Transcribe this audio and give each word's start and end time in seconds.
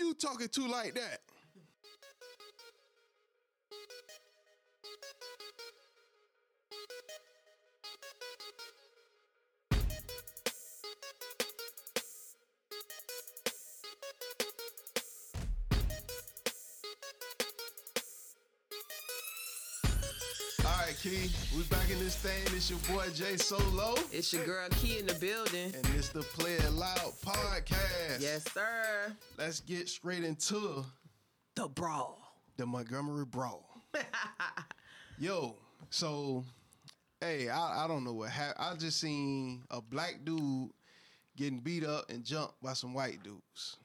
you 0.00 0.14
talking 0.14 0.48
to 0.48 0.66
like 0.66 0.94
that? 0.94 1.20
All 20.70 20.86
right, 20.86 20.96
Key, 21.02 21.28
we 21.56 21.64
back 21.64 21.90
in 21.90 21.98
this 21.98 22.14
thing. 22.14 22.42
It's 22.56 22.70
your 22.70 22.78
boy 22.94 23.08
Jay 23.12 23.36
Solo, 23.36 23.96
It's 24.12 24.32
your 24.32 24.44
girl 24.44 24.68
Key 24.70 24.98
in 24.98 25.06
the 25.06 25.14
building. 25.14 25.74
and 25.74 25.84
it's 25.96 26.10
the 26.10 26.22
Play 26.22 26.52
It 26.52 26.72
Loud 26.72 27.12
podcast. 27.24 28.20
Yes, 28.20 28.44
sir. 28.52 29.12
Let's 29.36 29.60
get 29.60 29.88
straight 29.88 30.22
into 30.22 30.84
The 31.56 31.66
brawl. 31.66 32.20
the 32.56 32.66
Montgomery 32.66 33.24
Brawl. 33.24 33.68
Yo, 35.18 35.56
so 35.90 36.44
hey, 37.20 37.48
I, 37.48 37.84
I 37.84 37.88
don't 37.88 38.04
know 38.04 38.12
what 38.12 38.30
happened. 38.30 38.64
I 38.64 38.74
just 38.76 39.00
seen 39.00 39.62
a 39.72 39.80
black 39.82 40.20
dude 40.24 40.70
getting 41.36 41.58
beat 41.58 41.84
up 41.84 42.08
and 42.10 42.24
jumped 42.24 42.62
by 42.62 42.74
some 42.74 42.94
white 42.94 43.20
dudes. 43.24 43.76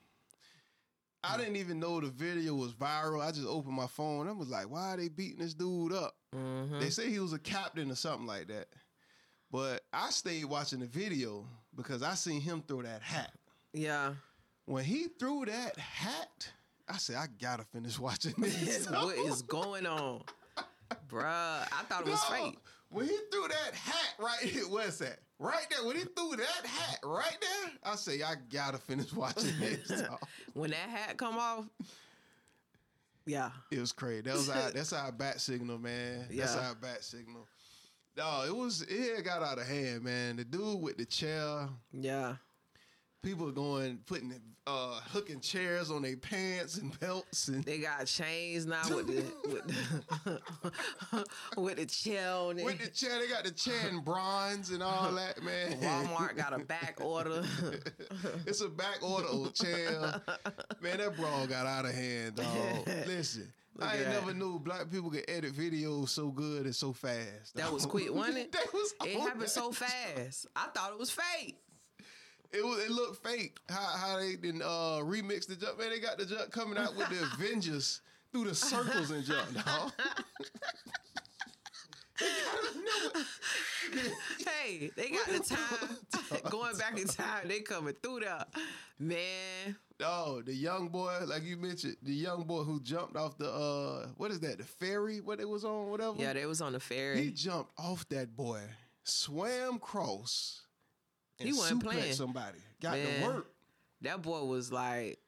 I 1.23 1.33
hmm. 1.33 1.39
didn't 1.39 1.55
even 1.55 1.80
know 1.80 1.99
the 1.99 2.09
video 2.09 2.53
was 2.53 2.73
viral. 2.73 3.25
I 3.25 3.31
just 3.31 3.47
opened 3.47 3.75
my 3.75 3.88
phone. 3.88 4.27
I 4.27 4.33
was 4.33 4.49
like, 4.49 4.70
why 4.70 4.94
are 4.94 4.97
they 4.97 5.08
beating 5.08 5.39
this 5.39 5.55
dude 5.55 5.91
up? 5.91 6.16
Mm-hmm. 6.35 6.80
They 6.80 6.89
say 6.89 7.09
he 7.09 7.20
was 7.20 7.34
a 7.34 7.39
captain 7.39 7.89
or 7.91 7.95
something 7.95 8.27
like 8.27 8.48
that. 8.48 8.67
But 9.52 9.84
I 9.94 10.09
stayed 10.09 10.45
watching 10.45 10.80
the 10.80 10.85
video 10.88 11.45
because 11.75 12.03
I 12.03 12.16
seen 12.16 12.41
him 12.41 12.63
throw 12.67 12.81
that 12.81 13.02
hat. 13.02 13.31
Yeah. 13.73 14.13
When 14.66 14.84
he 14.84 15.08
threw 15.20 15.45
that 15.45 15.77
hat, 15.77 16.52
I 16.89 16.98
said, 16.98 17.16
I 17.17 17.27
gotta 17.41 17.63
finish 17.63 17.99
watching 17.99 18.34
this. 18.38 18.89
what 18.89 19.17
is 19.27 19.41
going 19.44 19.86
on? 19.86 20.23
Bruh, 21.09 21.23
I 21.25 21.83
thought 21.88 22.02
it 22.02 22.09
was 22.09 22.22
No, 22.30 22.36
fake. 22.36 22.59
When 22.89 23.06
he 23.08 23.17
threw 23.31 23.47
that 23.47 23.75
hat 23.75 24.13
right 24.19 24.39
here, 24.50 24.63
what's 24.63 24.97
that? 25.00 25.19
Right 25.39 25.66
there. 25.69 25.86
When 25.86 25.95
he 25.97 26.03
threw 26.03 26.36
that 26.38 26.66
hat 26.66 27.00
right 27.03 27.38
there, 27.41 27.72
I 27.83 27.95
say 27.95 28.22
I 28.23 28.36
gotta 28.52 28.78
finish 28.78 29.11
watching 29.13 29.52
this. 29.59 30.03
When 30.53 30.72
that 30.72 30.89
hat 30.89 31.17
come 31.17 31.38
off, 31.38 31.66
yeah. 33.26 33.50
it 33.72 33.80
was 33.80 33.92
crazy. 33.92 34.22
That 34.22 34.36
was 34.36 34.50
our 34.50 34.72
that's 34.72 34.94
our 34.94 35.12
bat 35.12 35.40
signal, 35.42 35.78
man. 35.78 36.26
That's 36.30 36.56
Yeah. 36.56 36.68
our 36.68 36.76
bat 36.76 37.04
signal. 37.04 37.48
No, 38.18 38.44
it 38.48 38.56
was 38.56 38.81
it 38.88 39.23
got 39.26 39.44
out 39.44 39.58
of 39.59 39.68
hand, 39.68 40.04
man. 40.04 40.38
The 40.38 40.45
dude 40.45 40.81
with 40.81 40.98
the 40.98 41.06
chair, 41.06 41.68
Yeah. 41.92 42.36
People 43.26 43.50
are 43.50 43.52
going 43.52 43.98
putting 44.06 44.34
uh 44.68 45.00
hooking 45.12 45.40
chairs 45.40 45.90
on 45.92 46.02
their 46.04 46.16
pants 46.18 46.78
and 46.78 46.98
belts 47.00 47.48
and 47.50 47.64
They 47.64 47.80
got 47.80 48.06
chains 48.06 48.66
now 48.66 48.81
with 48.90 49.08
the 49.08 49.23
with 49.50 49.68
the, 49.68 51.26
with 51.62 51.76
the 51.78 51.86
chair 51.86 52.31
on 52.31 52.59
it. 52.59 52.66
with 52.66 52.80
the 52.80 52.88
chair, 52.90 53.20
they 53.20 53.28
got 53.28 53.44
the 53.44 53.52
chair 53.52 53.88
in 53.90 54.00
bronze 54.02 54.70
and 54.72 54.81
all 54.84 55.12
that, 55.16 55.42
man. 55.44 55.73
Walmart 55.81 56.36
got 56.38 56.53
a 56.53 56.64
back 56.64 57.00
order. 57.02 57.44
It's 58.46 58.62
a 58.62 58.70
back 58.70 59.02
order 59.02 59.28
old 59.28 59.56
chair. 59.56 60.22
Man, 60.81 60.98
that 60.98 61.16
brawl 61.18 61.48
got 61.48 61.66
out 61.66 61.86
of 61.86 61.94
hand, 61.94 62.36
dog. 62.36 62.88
Listen, 63.08 63.52
I 63.80 63.98
ain't 63.98 64.06
that. 64.06 64.14
never 64.14 64.34
knew 64.34 64.58
black 64.59 64.90
people 64.92 65.09
could 65.12 65.26
edit 65.28 65.53
videos 65.53 66.09
so 66.09 66.30
good 66.31 66.66
and 66.66 66.76
so 66.76 66.94
fast. 66.94 67.56
That 67.56 67.72
was 67.72 67.86
quick, 67.86 68.14
wasn't 68.14 68.38
it? 68.38 68.52
that 68.52 68.73
was 68.73 68.94
It 69.03 69.20
happened 69.20 69.42
that. 69.42 69.50
so 69.50 69.72
fast. 69.72 70.48
I 70.56 70.68
thought 70.73 70.92
it 70.92 71.00
was 71.00 71.12
fake. 71.12 71.58
It 72.51 72.63
was. 72.63 72.83
It 72.83 72.91
looked 72.91 73.25
fake. 73.25 73.57
How 73.69 73.97
how 73.97 74.17
they 74.19 74.35
didn't 74.35 74.61
uh, 74.61 75.01
remix 75.03 75.47
the 75.47 75.55
jump. 75.55 75.79
Man, 75.79 75.89
they 75.89 75.99
got 75.99 76.17
the 76.17 76.25
jump 76.25 76.51
coming 76.51 76.77
out 76.77 76.95
with 76.95 77.09
the 77.09 77.23
Avengers 77.33 78.01
through 78.31 78.45
the 78.45 78.55
circles 78.55 79.11
and 79.11 79.23
jump, 79.25 79.53
dog. 79.65 79.91
Hey, 84.63 84.89
they 84.95 85.09
got 85.09 85.28
the 85.28 85.39
time 85.39 86.50
going 86.50 86.78
back 86.78 87.00
in 87.00 87.07
time. 87.07 87.47
They 87.47 87.59
coming 87.59 87.94
through 88.01 88.22
there, 88.22 88.45
man. 89.00 89.75
Oh, 90.03 90.41
the 90.41 90.53
young 90.53 90.89
boy, 90.89 91.19
like 91.28 91.44
you 91.44 91.57
mentioned, 91.57 91.97
the 92.01 92.13
young 92.13 92.44
boy 92.44 92.63
who 92.63 92.81
jumped 92.81 93.16
off 93.16 93.38
the 93.38 93.51
uh, 93.51 94.07
what 94.17 94.31
is 94.31 94.39
that? 94.41 94.57
The 94.57 94.63
ferry? 94.63 95.22
What 95.22 95.39
it 95.39 95.47
was 95.47 95.63
on? 95.63 95.89
Whatever. 95.89 96.19
Yeah, 96.19 96.34
they 96.34 96.45
was 96.45 96.61
on 96.61 96.73
the 96.73 96.79
ferry. 96.79 97.22
He 97.22 97.31
jumped 97.31 97.72
off 97.78 98.07
that 98.09 98.35
boy, 98.35 98.61
swam 99.03 99.78
cross, 99.79 100.65
He 101.38 101.53
wasn't 101.53 101.84
playing. 101.84 102.13
somebody. 102.13 102.59
Got 102.81 102.94
Man. 102.94 103.22
to 103.22 103.28
work. 103.28 103.51
That 104.01 104.22
boy 104.22 104.44
was 104.44 104.72
like, 104.72 105.19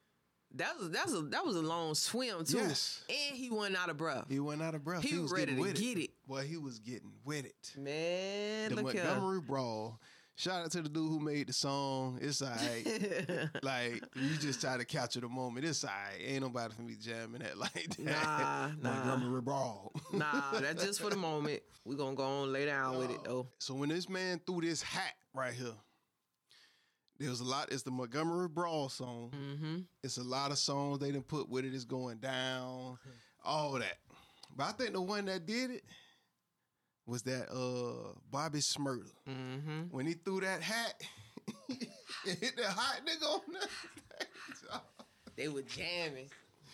that 0.54 0.78
was 0.78 0.90
that's 0.90 1.12
a 1.12 1.20
that 1.22 1.44
was 1.44 1.56
a 1.56 1.62
long 1.62 1.94
swim 1.94 2.44
too, 2.44 2.56
Yes. 2.58 3.04
and 3.08 3.36
he 3.36 3.50
wasn't 3.50 3.76
out 3.76 3.90
of 3.90 3.96
breath. 3.98 4.24
He 4.28 4.40
went 4.40 4.62
out 4.62 4.74
of 4.74 4.82
breath. 4.84 5.02
He 5.02 5.18
was 5.18 5.30
ready 5.32 5.54
getting 5.54 5.74
to 5.74 5.80
get 5.80 5.98
it. 5.98 6.10
Boy, 6.26 6.42
he 6.46 6.56
was 6.56 6.78
getting 6.78 7.12
with 7.24 7.44
it. 7.44 7.72
Man, 7.76 8.70
The 8.70 8.76
look. 8.76 8.94
Montgomery 8.94 9.40
Brawl. 9.40 10.00
Shout 10.36 10.62
out 10.64 10.70
to 10.70 10.82
the 10.82 10.88
dude 10.88 11.08
who 11.10 11.18
made 11.18 11.48
the 11.48 11.52
song. 11.52 12.18
It's 12.22 12.40
alright. 12.40 12.86
like 13.62 14.04
you 14.14 14.36
just 14.40 14.60
try 14.60 14.76
to 14.76 14.84
capture 14.84 15.20
the 15.20 15.28
moment. 15.28 15.66
It's 15.66 15.82
alright. 15.84 16.20
Ain't 16.24 16.42
nobody 16.42 16.72
for 16.72 16.82
me 16.82 16.94
jamming 17.00 17.40
that 17.42 17.58
like 17.58 17.96
that. 17.96 17.98
Nah, 17.98 18.68
nah. 18.80 19.04
Montgomery 19.04 19.40
Brawl. 19.42 19.92
Nah, 20.12 20.60
that's 20.60 20.84
just 20.84 21.00
for 21.00 21.10
the 21.10 21.16
moment. 21.16 21.60
We 21.84 21.96
gonna 21.96 22.14
go 22.14 22.22
on 22.24 22.52
lay 22.52 22.66
down 22.66 22.98
with 22.98 23.10
it 23.10 23.24
though. 23.24 23.48
So 23.58 23.74
when 23.74 23.88
this 23.88 24.08
man 24.08 24.40
threw 24.46 24.60
this 24.60 24.80
hat 24.80 25.14
right 25.34 25.52
here, 25.52 25.74
there 27.18 27.30
was 27.30 27.40
a 27.40 27.44
lot. 27.44 27.72
It's 27.72 27.82
the 27.82 27.90
Montgomery 27.90 28.48
Brawl 28.48 28.88
song. 28.88 29.32
Mm-hmm. 29.34 29.78
It's 30.02 30.18
a 30.18 30.22
lot 30.22 30.52
of 30.52 30.58
songs 30.58 30.98
they 31.00 31.10
didn't 31.10 31.28
put 31.28 31.48
with 31.48 31.64
it. 31.64 31.74
It's 31.74 31.84
going 31.84 32.18
down, 32.18 32.98
all 33.44 33.72
that. 33.72 33.98
But 34.56 34.64
I 34.64 34.72
think 34.72 34.92
the 34.92 35.02
one 35.02 35.24
that 35.26 35.46
did 35.46 35.70
it 35.70 35.84
was 37.06 37.22
that 37.22 37.50
uh 37.50 38.12
Bobby 38.30 38.58
Shmurda. 38.58 39.10
Mm-hmm. 39.28 39.82
When 39.90 40.06
he 40.06 40.14
threw 40.14 40.40
that 40.40 40.62
hat, 40.62 40.94
it 41.68 41.88
hit 42.24 42.56
that 42.56 42.66
hot 42.66 43.00
nigga 43.04 43.26
on 43.26 43.40
that. 43.54 43.68
They 45.36 45.46
were 45.46 45.62
jamming. 45.62 46.28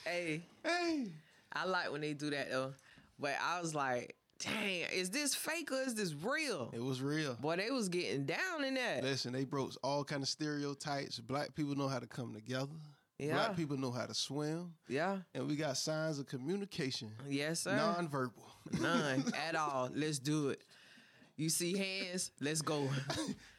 Hey, 0.06 0.40
hey, 0.64 1.08
I 1.52 1.66
like 1.66 1.92
when 1.92 2.00
they 2.00 2.14
do 2.14 2.30
that 2.30 2.50
though. 2.50 2.72
But 3.18 3.34
I 3.42 3.60
was 3.60 3.74
like, 3.74 4.16
dang, 4.44 4.86
is 4.92 5.10
this 5.10 5.34
fake 5.34 5.70
or 5.72 5.80
is 5.80 5.94
this 5.94 6.14
real? 6.14 6.70
it 6.72 6.82
was 6.82 7.00
real. 7.00 7.34
Boy, 7.34 7.56
they 7.56 7.70
was 7.70 7.88
getting 7.88 8.24
down 8.24 8.64
in 8.64 8.74
that. 8.74 9.02
Listen, 9.02 9.32
they 9.32 9.44
broke 9.44 9.72
all 9.82 10.04
kind 10.04 10.22
of 10.22 10.28
stereotypes. 10.28 11.18
Black 11.18 11.54
people 11.54 11.74
know 11.74 11.88
how 11.88 11.98
to 11.98 12.06
come 12.06 12.34
together. 12.34 12.72
Yeah. 13.18 13.34
Black 13.34 13.56
people 13.56 13.76
know 13.76 13.90
how 13.90 14.06
to 14.06 14.14
swim. 14.14 14.74
Yeah. 14.88 15.18
And 15.34 15.46
we 15.46 15.56
got 15.56 15.76
signs 15.76 16.18
of 16.18 16.26
communication. 16.26 17.12
Yes, 17.28 17.60
sir. 17.60 17.76
Non-verbal. 17.76 18.44
None 18.80 19.24
at 19.48 19.54
all. 19.54 19.90
Let's 19.94 20.18
do 20.18 20.48
it. 20.48 20.62
You 21.36 21.48
see 21.48 21.76
hands? 21.76 22.30
Let's 22.40 22.62
go. 22.62 22.88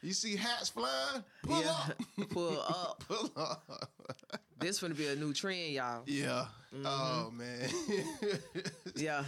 You 0.02 0.12
see 0.12 0.36
hats 0.36 0.68
flying? 0.68 1.24
Pull 1.42 1.60
yeah. 1.60 1.70
up. 1.70 2.02
Pull 2.30 2.60
up. 2.60 3.04
Pull 3.08 3.32
up. 3.36 3.90
This 4.60 4.80
gonna 4.80 4.94
be 4.94 5.08
a 5.08 5.16
new 5.16 5.32
trend, 5.32 5.72
y'all. 5.72 6.02
Yeah. 6.06 6.46
Mm-hmm. 6.72 6.86
Oh 6.86 7.32
man. 7.32 7.68
Yeah. 8.94 9.24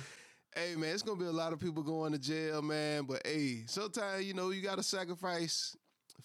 Hey 0.57 0.75
man, 0.77 0.93
it's 0.95 1.03
gonna 1.03 1.19
be 1.19 1.27
a 1.27 1.31
lot 1.31 1.53
of 1.53 1.61
people 1.61 1.83
going 1.83 2.13
to 2.13 2.19
jail, 2.19 2.63
man. 2.63 3.05
But 3.05 3.27
hey, 3.27 3.65
sometimes 3.67 4.25
you 4.25 4.35
know 4.35 4.51
you 4.51 4.63
gotta 4.63 4.83
sacrifice 4.83 5.77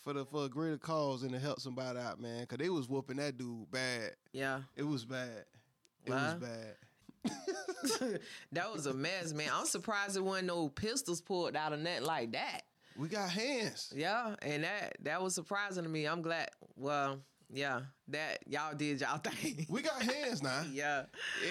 for 0.03 0.13
the 0.13 0.25
for 0.25 0.45
a 0.45 0.49
greater 0.49 0.77
cause 0.77 1.23
and 1.23 1.31
to 1.31 1.39
help 1.39 1.59
somebody 1.59 1.99
out, 1.99 2.19
man. 2.19 2.45
Cause 2.45 2.57
they 2.59 2.69
was 2.69 2.89
whooping 2.89 3.17
that 3.17 3.37
dude 3.37 3.69
bad. 3.71 4.11
Yeah. 4.31 4.61
It 4.75 4.83
was 4.83 5.05
bad. 5.05 5.45
It 6.05 6.11
Wow. 6.11 6.35
was 6.39 6.49
bad. 6.49 6.75
That 8.51 8.71
was 8.73 8.85
a 8.85 8.93
mess, 8.93 9.33
man. 9.33 9.49
I'm 9.53 9.65
surprised 9.65 10.15
there 10.15 10.23
wasn't 10.23 10.47
no 10.47 10.69
pistols 10.69 11.21
pulled 11.21 11.55
out 11.55 11.73
of 11.73 11.79
nothing 11.79 12.03
like 12.05 12.31
that. 12.33 12.61
We 12.97 13.07
got 13.07 13.29
hands. 13.29 13.91
Yeah, 13.95 14.35
and 14.41 14.63
that 14.63 14.97
that 15.03 15.21
was 15.21 15.33
surprising 15.33 15.83
to 15.83 15.89
me. 15.89 16.05
I'm 16.05 16.21
glad. 16.21 16.49
Well, 16.75 17.19
yeah, 17.53 17.81
that 18.09 18.39
y'all 18.47 18.75
did 18.75 18.99
y'all 19.01 19.17
thing. 19.23 19.65
We 19.69 19.81
got 19.81 20.01
hands 20.01 20.41
now. 20.43 20.63
yeah, 20.71 21.03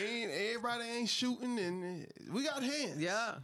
Ain't 0.04 0.30
everybody 0.30 0.84
ain't 0.84 1.08
shooting 1.08 1.58
and 1.58 2.06
we 2.32 2.44
got 2.44 2.62
hands. 2.62 3.00
yeah. 3.00 3.34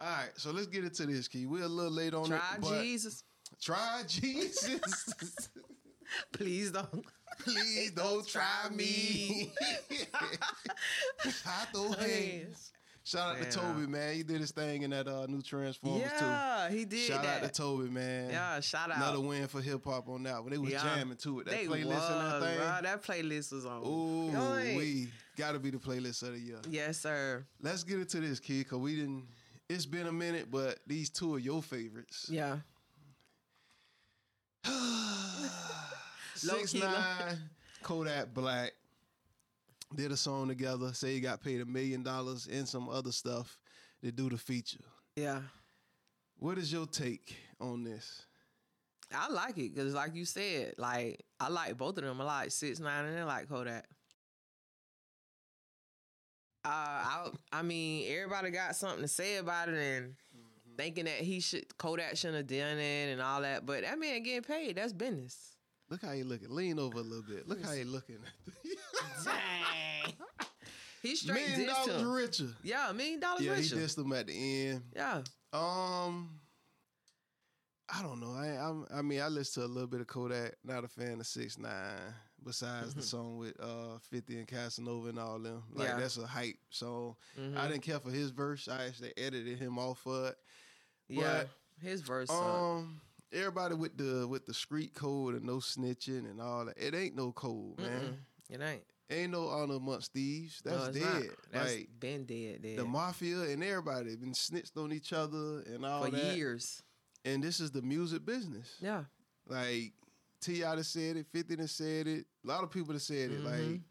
All 0.00 0.08
right, 0.08 0.30
so 0.36 0.52
let's 0.52 0.68
get 0.68 0.84
into 0.84 1.06
this, 1.06 1.26
Key. 1.26 1.46
We're 1.46 1.64
a 1.64 1.68
little 1.68 1.90
late 1.92 2.14
on 2.14 2.26
Try 2.26 2.36
it. 2.36 2.60
but- 2.60 2.82
Jesus. 2.82 3.24
Try 3.60 4.02
Jesus. 4.06 5.48
Please 6.32 6.70
don't. 6.70 7.04
Please 7.40 7.90
don't 7.92 8.26
try 8.26 8.68
me. 8.72 9.52
I 11.46 11.64
throw 11.72 11.92
hands. 11.92 12.72
Shout 13.08 13.30
out 13.36 13.40
Man, 13.40 13.50
to 13.50 13.58
Toby, 13.58 13.86
man. 13.86 14.14
He 14.16 14.22
did 14.22 14.38
his 14.42 14.50
thing 14.50 14.82
in 14.82 14.90
that 14.90 15.08
uh, 15.08 15.24
new 15.26 15.40
Transformers 15.40 16.02
too. 16.18 16.26
Yeah, 16.26 16.68
he 16.68 16.84
did 16.84 16.98
Shout 16.98 17.22
that. 17.22 17.42
out 17.42 17.54
to 17.54 17.62
Toby, 17.62 17.88
man. 17.88 18.28
Yeah, 18.28 18.60
shout 18.60 18.90
out. 18.90 18.98
Another 18.98 19.20
win 19.20 19.46
for 19.48 19.62
hip 19.62 19.82
hop 19.82 20.10
on 20.10 20.24
that 20.24 20.42
one. 20.42 20.50
They 20.52 20.58
was 20.58 20.70
Yeah. 20.72 20.82
jamming 20.82 21.16
to 21.16 21.40
it. 21.40 21.46
That 21.46 21.52
they 21.52 21.64
playlist 21.66 21.86
was, 21.86 22.10
and 22.10 22.20
that 22.20 22.42
thing. 22.42 22.82
That 22.82 23.02
playlist 23.02 23.52
was 23.52 23.64
on. 23.64 23.82
Ooh, 23.82 24.30
point. 24.36 24.76
we 24.76 25.08
gotta 25.38 25.58
be 25.58 25.70
the 25.70 25.78
playlist 25.78 26.22
of 26.22 26.34
the 26.34 26.38
year. 26.38 26.58
Yes, 26.68 26.98
sir. 26.98 27.46
Let's 27.62 27.82
get 27.82 27.98
into 27.98 28.20
this, 28.20 28.40
kid, 28.40 28.68
cause 28.68 28.78
we 28.78 28.96
didn't. 28.96 29.24
It's 29.70 29.86
been 29.86 30.06
a 30.06 30.12
minute, 30.12 30.50
but 30.50 30.78
these 30.86 31.08
two 31.08 31.34
are 31.34 31.38
your 31.38 31.62
favorites. 31.62 32.26
Yeah. 32.28 32.58
Six 36.34 36.74
nine, 36.74 37.38
Kodak 37.82 38.34
Black. 38.34 38.72
Did 39.94 40.12
a 40.12 40.16
song 40.16 40.48
together. 40.48 40.92
Say 40.92 41.14
he 41.14 41.20
got 41.20 41.42
paid 41.42 41.60
a 41.60 41.66
million 41.66 42.02
dollars 42.02 42.48
and 42.50 42.68
some 42.68 42.88
other 42.88 43.12
stuff 43.12 43.58
to 44.02 44.12
do 44.12 44.28
the 44.28 44.38
feature. 44.38 44.84
Yeah. 45.16 45.40
What 46.38 46.58
is 46.58 46.72
your 46.72 46.86
take 46.86 47.36
on 47.60 47.84
this? 47.84 48.22
I 49.12 49.28
like 49.28 49.56
it 49.56 49.74
because, 49.74 49.94
like 49.94 50.14
you 50.14 50.24
said, 50.24 50.74
like 50.76 51.24
I 51.40 51.48
like 51.48 51.76
both 51.76 51.96
of 51.98 52.04
them. 52.04 52.20
I 52.20 52.24
like 52.24 52.50
Six 52.50 52.78
Nine 52.78 53.06
and 53.06 53.18
I 53.18 53.24
like 53.24 53.48
Kodak. 53.48 53.86
Uh, 56.64 56.68
I 56.68 57.30
I 57.52 57.62
mean, 57.62 58.04
everybody 58.12 58.50
got 58.50 58.76
something 58.76 59.00
to 59.00 59.08
say 59.08 59.36
about 59.36 59.70
it, 59.70 59.74
and 59.74 60.14
thinking 60.76 61.06
that 61.06 61.14
he 61.14 61.40
should 61.40 61.76
Kodak 61.78 62.16
shouldn't 62.16 62.36
have 62.36 62.46
done 62.46 62.78
it 62.78 63.12
and 63.12 63.22
all 63.22 63.40
that. 63.40 63.64
But 63.64 63.82
that 63.82 63.98
man 63.98 64.22
getting 64.22 64.42
paid. 64.42 64.76
That's 64.76 64.92
business. 64.92 65.56
Look 65.90 66.02
how 66.02 66.12
you 66.12 66.24
looking. 66.24 66.54
Lean 66.54 66.78
over 66.78 66.98
a 66.98 67.02
little 67.02 67.24
bit. 67.24 67.48
Look 67.48 67.64
how 67.64 67.72
you 67.72 67.86
looking. 67.86 68.18
Dang. 69.24 70.12
He 71.02 71.14
straight 71.14 71.48
million 71.50 71.68
dissed 71.70 71.86
dollars 71.86 72.02
him. 72.02 72.10
richer. 72.12 72.48
Yeah, 72.64 72.90
million 72.92 73.20
dollars 73.20 73.44
Yeah, 73.44 73.54
he 73.54 73.62
dissed 73.62 73.96
him 73.98 74.12
at 74.12 74.26
the 74.26 74.32
end. 74.68 74.82
yeah. 74.96 75.22
Um, 75.52 76.40
I 77.88 78.02
don't 78.02 78.20
know. 78.20 78.32
I 78.32 78.46
I'm, 78.48 78.84
I 78.92 79.00
mean, 79.02 79.20
I 79.20 79.28
listened 79.28 79.62
to 79.64 79.66
a 79.66 79.72
little 79.72 79.86
bit 79.88 80.00
of 80.00 80.08
Kodak. 80.08 80.56
Not 80.64 80.82
a 80.84 80.88
fan 80.88 81.20
of 81.20 81.26
Six 81.26 81.56
Nine. 81.56 81.72
Besides 82.44 82.94
the 82.94 83.02
song 83.02 83.38
with 83.38 83.54
uh 83.60 83.98
Fifty 84.10 84.38
and 84.38 84.46
Casanova 84.48 85.08
and 85.08 85.18
all 85.20 85.38
them, 85.38 85.62
like 85.72 85.88
Mm-hmm. 85.88 85.96
Yeah. 85.98 86.02
that's 86.02 86.18
a 86.18 86.26
hype 86.26 86.56
song. 86.70 87.14
Mhm. 87.38 87.56
I 87.56 87.68
didn't 87.68 87.82
care 87.82 88.00
for 88.00 88.10
his 88.10 88.30
verse. 88.30 88.66
I 88.68 88.86
actually 88.86 89.12
edited 89.16 89.58
him 89.58 89.78
off 89.78 90.00
for 90.00 90.28
it. 90.28 90.36
yeah. 91.08 91.44
His 91.80 92.00
verse. 92.00 92.28
sucked. 92.28 92.40
Um, 92.42 93.00
everybody 93.32 93.74
with 93.76 93.96
the 93.96 94.26
with 94.26 94.46
the 94.46 94.54
street 94.54 94.94
code 94.94 95.34
and 95.36 95.44
no 95.44 95.56
snitching 95.58 96.28
and 96.30 96.40
all 96.40 96.64
that. 96.66 96.76
It 96.76 96.94
ain't 96.94 97.14
no 97.14 97.30
code, 97.32 97.78
man. 97.78 98.00
Mm-mm. 98.50 98.54
It 98.54 98.60
ain't. 98.60 98.82
Ain't 99.10 99.32
no 99.32 99.48
honor 99.48 99.76
amongst 99.76 100.12
thieves. 100.12 100.60
No, 100.64 100.84
That's 100.84 100.96
not. 100.98 101.22
dead. 101.22 101.30
That's 101.50 101.74
like 101.76 101.88
been 101.98 102.24
dead. 102.26 102.60
Dead. 102.62 102.78
the 102.78 102.84
mafia 102.84 103.40
and 103.42 103.64
everybody 103.64 104.14
been 104.16 104.34
snitched 104.34 104.76
on 104.76 104.92
each 104.92 105.12
other 105.14 105.62
and 105.62 105.84
all 105.86 106.04
for 106.04 106.10
that. 106.10 106.36
years. 106.36 106.82
And 107.24 107.42
this 107.42 107.58
is 107.60 107.70
the 107.70 107.80
music 107.82 108.24
business. 108.26 108.76
Yeah. 108.80 109.04
Like 109.46 109.92
Ti 110.42 110.60
done 110.60 110.84
said 110.84 111.16
it, 111.16 111.26
Fifty 111.32 111.56
done 111.56 111.68
said 111.68 112.06
it. 112.06 112.26
A 112.44 112.46
lot 112.46 112.62
of 112.62 112.70
people 112.70 112.92
done 112.92 113.00
said 113.00 113.30
it. 113.30 113.40
Like 113.40 113.54
Mhm. 113.60 113.82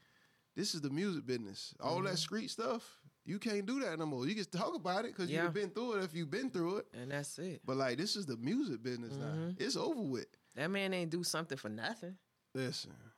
this 0.56 0.76
is 0.76 0.82
the 0.82 0.90
music 0.92 1.26
business. 1.26 1.74
All 1.80 2.02
that 2.04 2.20
street 2.20 2.52
stuff, 2.52 3.02
you 3.26 3.40
can't 3.40 3.66
do 3.66 3.80
that 3.82 3.98
no 3.98 4.06
more. 4.06 4.28
You 4.28 4.36
can 4.36 4.46
talk 4.46 4.76
about 4.76 5.06
it 5.06 5.16
because 5.16 5.32
Yeah. 5.32 5.44
you've 5.46 5.54
been 5.54 5.72
through 5.72 5.94
it 5.98 6.04
if 6.04 6.14
you've 6.14 6.30
been 6.30 6.52
through 6.52 6.78
it. 6.78 6.88
And 6.94 7.10
that's 7.10 7.40
it. 7.40 7.62
But 7.66 7.78
like 7.78 7.98
this 7.98 8.16
is 8.16 8.28
the 8.28 8.38
music 8.38 8.84
business 8.84 9.16
now. 9.18 9.34
Mhm. 9.34 9.60
It's 9.60 9.76
over 9.76 10.00
with. 10.02 10.28
That 10.56 10.68
man 10.70 10.94
ain't 10.94 11.10
do 11.10 11.24
something 11.24 11.58
for 11.58 11.70
nothing. 11.70 12.18
Listen, 12.54 12.94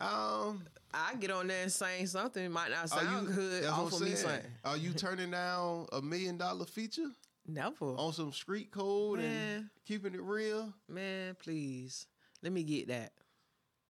I 0.00 0.54
um, 1.12 1.20
get 1.20 1.30
on 1.30 1.46
there 1.46 1.62
and 1.62 1.72
sing 1.72 2.06
something. 2.06 2.44
It 2.44 2.50
might 2.50 2.70
not 2.70 2.88
sound 2.88 3.28
you? 3.28 3.34
good 3.34 3.64
off 3.66 3.92
of 3.92 4.00
me 4.00 4.10
saying. 4.10 4.16
saying. 4.16 4.44
Are 4.64 4.76
you 4.76 4.92
turning 4.92 5.30
down 5.30 5.86
a 5.92 6.02
million 6.02 6.36
dollar 6.36 6.64
feature 6.64 7.10
Never. 7.46 7.86
on 7.86 8.12
some 8.12 8.32
street 8.32 8.70
code 8.70 9.20
and 9.20 9.28
Man. 9.28 9.70
keeping 9.86 10.14
it 10.14 10.22
real? 10.22 10.72
Man, 10.88 11.36
please. 11.42 12.06
Let 12.42 12.52
me 12.52 12.62
get 12.64 12.88
that. 12.88 13.12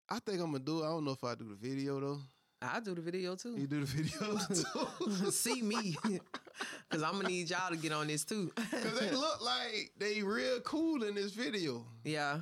I 0.09 0.19
think 0.19 0.39
I'm 0.41 0.51
gonna 0.51 0.59
do 0.59 0.81
it. 0.81 0.85
I 0.85 0.89
don't 0.89 1.05
know 1.05 1.11
if 1.11 1.23
I 1.23 1.35
do 1.35 1.47
the 1.47 1.55
video 1.55 1.99
though. 1.99 2.19
I'll 2.61 2.81
do 2.81 2.93
the 2.93 3.01
video 3.01 3.35
too. 3.35 3.55
You 3.57 3.65
do 3.65 3.79
the 3.79 3.85
video 3.85 4.37
too. 5.17 5.31
See 5.31 5.61
me. 5.61 5.95
Cause 6.91 7.01
I'm 7.01 7.13
gonna 7.13 7.29
need 7.29 7.49
y'all 7.49 7.69
to 7.71 7.77
get 7.77 7.91
on 7.91 8.07
this 8.07 8.23
too. 8.25 8.51
Cause 8.55 8.99
they 8.99 9.09
look 9.11 9.43
like 9.43 9.91
they 9.97 10.21
real 10.21 10.59
cool 10.59 11.03
in 11.03 11.15
this 11.15 11.31
video. 11.31 11.85
yeah. 12.03 12.41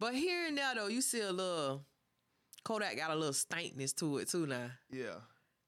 But 0.00 0.14
here 0.14 0.46
and 0.46 0.56
there 0.56 0.76
though, 0.76 0.86
you 0.86 1.00
see 1.00 1.22
a 1.22 1.32
little 1.32 1.82
Kodak 2.64 2.96
got 2.96 3.10
a 3.10 3.14
little 3.14 3.32
stankness 3.32 3.92
to 3.94 4.18
it 4.18 4.28
too 4.28 4.46
now. 4.46 4.70
Yeah. 4.90 5.14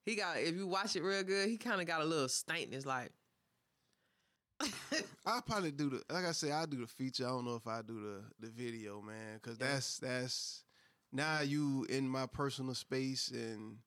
He 0.04 0.16
got 0.16 0.38
if 0.38 0.54
you 0.56 0.66
watch 0.66 0.96
it 0.96 1.02
real 1.02 1.22
good, 1.22 1.48
he 1.48 1.56
kind 1.56 1.80
of 1.80 1.86
got 1.86 2.00
a 2.00 2.04
little 2.04 2.28
stankness 2.28 2.84
like 2.86 3.10
I'll 5.26 5.40
probably 5.42 5.70
do 5.70 5.88
the 5.90 6.02
like 6.14 6.24
I 6.26 6.32
said, 6.32 6.52
I 6.52 6.66
do 6.66 6.78
the 6.80 6.86
feature. 6.86 7.26
I 7.26 7.30
don't 7.30 7.44
know 7.46 7.54
if 7.56 7.66
I 7.66 7.80
do 7.82 8.00
the 8.00 8.46
the 8.46 8.52
video, 8.52 9.00
man. 9.00 9.38
Cause 9.42 9.56
Yeah. 9.60 9.68
that's 9.72 9.98
that's 9.98 10.64
now 11.12 11.40
you 11.40 11.86
in 11.88 12.08
my 12.08 12.26
personal 12.26 12.74
space 12.74 13.30
and 13.30 13.78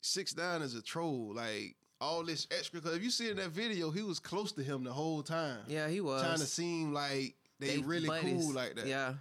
six 0.00 0.36
nine 0.36 0.62
is 0.62 0.74
a 0.74 0.82
troll. 0.82 1.32
Like 1.34 1.74
all 2.00 2.22
this 2.22 2.46
extra 2.56 2.80
cause 2.80 2.94
if 2.94 3.02
you 3.02 3.10
see 3.10 3.30
in 3.30 3.36
that 3.38 3.50
video, 3.50 3.90
he 3.90 4.02
was 4.02 4.20
close 4.20 4.52
to 4.52 4.62
him 4.62 4.84
the 4.84 4.92
whole 4.92 5.22
time. 5.22 5.58
Yeah, 5.66 5.88
he 5.88 6.00
was. 6.00 6.22
Trying 6.22 6.38
to 6.38 6.46
seem 6.46 6.92
like 6.92 7.34
they, 7.58 7.78
really 7.78 8.06
buddies. 8.06 8.44
cool 8.44 8.54
like 8.54 8.76
that. 8.76 8.86
Yeah, 8.86 9.14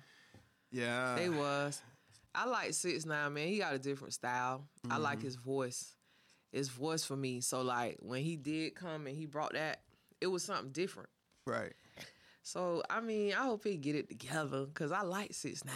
Yeah. 0.71 1.15
they 1.15 1.29
was. 1.29 1.81
I 2.37 2.45
like 2.45 2.73
Six 2.73 3.05
Nine 3.05 3.33
man. 3.33 3.47
He 3.47 3.57
got 3.57 3.73
a 3.73 3.79
different 3.79 4.13
style. 4.13 4.63
I 4.85 4.93
Mm-hmm. 4.93 5.01
like 5.03 5.21
his 5.21 5.35
voice. 5.35 5.95
His 6.51 6.69
voice 6.69 7.03
for 7.03 7.15
me. 7.17 7.41
So 7.41 7.61
like 7.61 7.97
when 7.99 8.23
he 8.23 8.35
did 8.37 8.75
come 8.75 9.07
and 9.07 9.15
he 9.17 9.25
brought 9.25 9.53
that, 9.53 9.81
it 10.21 10.27
was 10.27 10.43
something 10.43 10.71
different. 10.71 11.09
Right. 11.45 11.73
So 12.43 12.83
I 12.89 13.01
mean, 13.01 13.33
I 13.33 13.43
hope 13.45 13.63
he 13.63 13.75
get 13.77 13.95
it 13.95 14.07
together 14.09 14.65
because 14.65 14.91
I 14.91 15.01
like 15.01 15.33
Six 15.33 15.65
Nine 15.65 15.75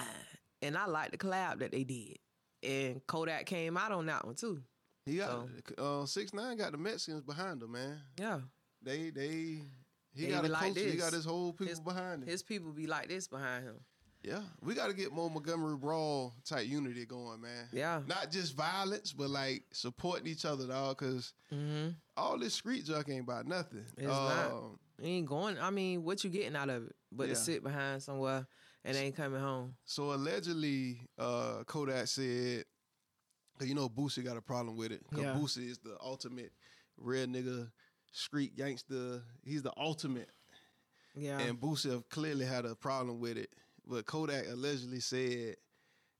and 0.61 0.77
I 0.77 0.85
like 0.85 1.11
the 1.11 1.17
collab 1.17 1.59
that 1.59 1.71
they 1.71 1.83
did. 1.83 2.19
And 2.63 3.05
Kodak 3.07 3.47
came 3.47 3.75
out 3.75 3.91
on 3.91 4.05
that 4.05 4.23
one 4.25 4.35
too. 4.35 4.61
He 5.05 5.17
got 5.17 5.47
uh 5.79 6.05
six 6.05 6.31
nine 6.31 6.57
got 6.57 6.73
the 6.73 6.77
Mexicans 6.77 7.23
behind 7.23 7.61
him, 7.63 7.71
man. 7.71 7.99
Yeah, 8.19 8.41
They 8.83 9.09
they 9.09 9.63
he 10.13 10.25
They 10.25 10.27
got 10.27 10.45
a 10.45 10.47
like 10.47 10.75
coach. 10.75 10.83
he 10.83 10.95
got 10.95 11.11
his 11.11 11.25
whole 11.25 11.53
people 11.53 11.67
His- 11.71 11.79
behind 11.79 12.21
him. 12.21 12.29
his 12.29 12.43
people 12.43 12.71
be 12.71 12.85
like 12.85 13.07
this 13.09 13.27
behind 13.27 13.63
him. 13.65 13.79
Yeah, 14.23 14.41
we 14.62 14.75
got 14.75 14.88
to 14.88 14.94
get 14.94 15.12
more 15.12 15.29
Montgomery 15.31 15.77
Brawl 15.77 16.33
type 16.45 16.68
unity 16.68 17.06
going, 17.07 17.41
man. 17.41 17.68
Yeah. 17.71 18.01
Not 18.06 18.29
just 18.31 18.56
violence, 18.56 19.13
but 19.13 19.31
like 19.31 19.63
supporting 19.73 20.27
each 20.27 20.45
other, 20.45 20.68
dog. 20.68 21.00
Because 21.00 21.33
Mm-hmm. 21.51 21.89
all 22.15 22.38
this 22.38 22.53
street 22.53 22.85
junk 22.85 23.09
ain't 23.09 23.23
about 23.23 23.47
nothing. 23.47 23.83
It's 23.97 24.06
not. 24.07 24.51
Um, 24.51 24.79
You 25.00 25.07
ain't 25.07 25.25
going. 25.27 25.57
I 25.57 25.71
mean, 25.71 26.03
what 26.03 26.23
you 26.23 26.29
getting 26.29 26.56
out 26.56 26.69
of 26.69 26.85
it? 26.85 26.95
But 27.12 27.27
Yeah. 27.29 27.33
to 27.33 27.39
sit 27.39 27.63
behind 27.63 28.03
somewhere 28.03 28.45
and 28.85 28.95
ain't 28.95 29.15
coming 29.15 29.41
home. 29.41 29.73
So 29.85 30.13
allegedly, 30.13 31.09
uh, 31.18 31.63
Kodak 31.65 32.07
said, 32.07 32.65
'cause 33.57 33.68
you 33.68 33.73
know 33.75 33.89
Boosie 33.89 34.23
got 34.23 34.38
a 34.38 34.41
problem 34.41 34.77
with 34.77 34.91
it. 34.91 35.03
Because 35.09 35.25
Yeah. 35.25 35.35
Boosie 35.35 35.68
is 35.69 35.79
the 35.79 35.97
ultimate 36.00 36.53
real 36.97 37.25
nigga, 37.25 37.71
street 38.12 38.56
gangster. 38.56 39.23
He's 39.44 39.63
the 39.63 39.73
ultimate. 39.77 40.29
Yeah. 41.15 41.39
And 41.39 41.59
Boosie 41.59 41.91
have 41.91 42.07
clearly 42.09 42.45
had 42.45 42.65
a 42.65 42.75
problem 42.75 43.19
with 43.19 43.38
it. 43.38 43.51
But 43.91 44.05
Kodak 44.05 44.45
allegedly 44.49 45.01
said, 45.01 45.57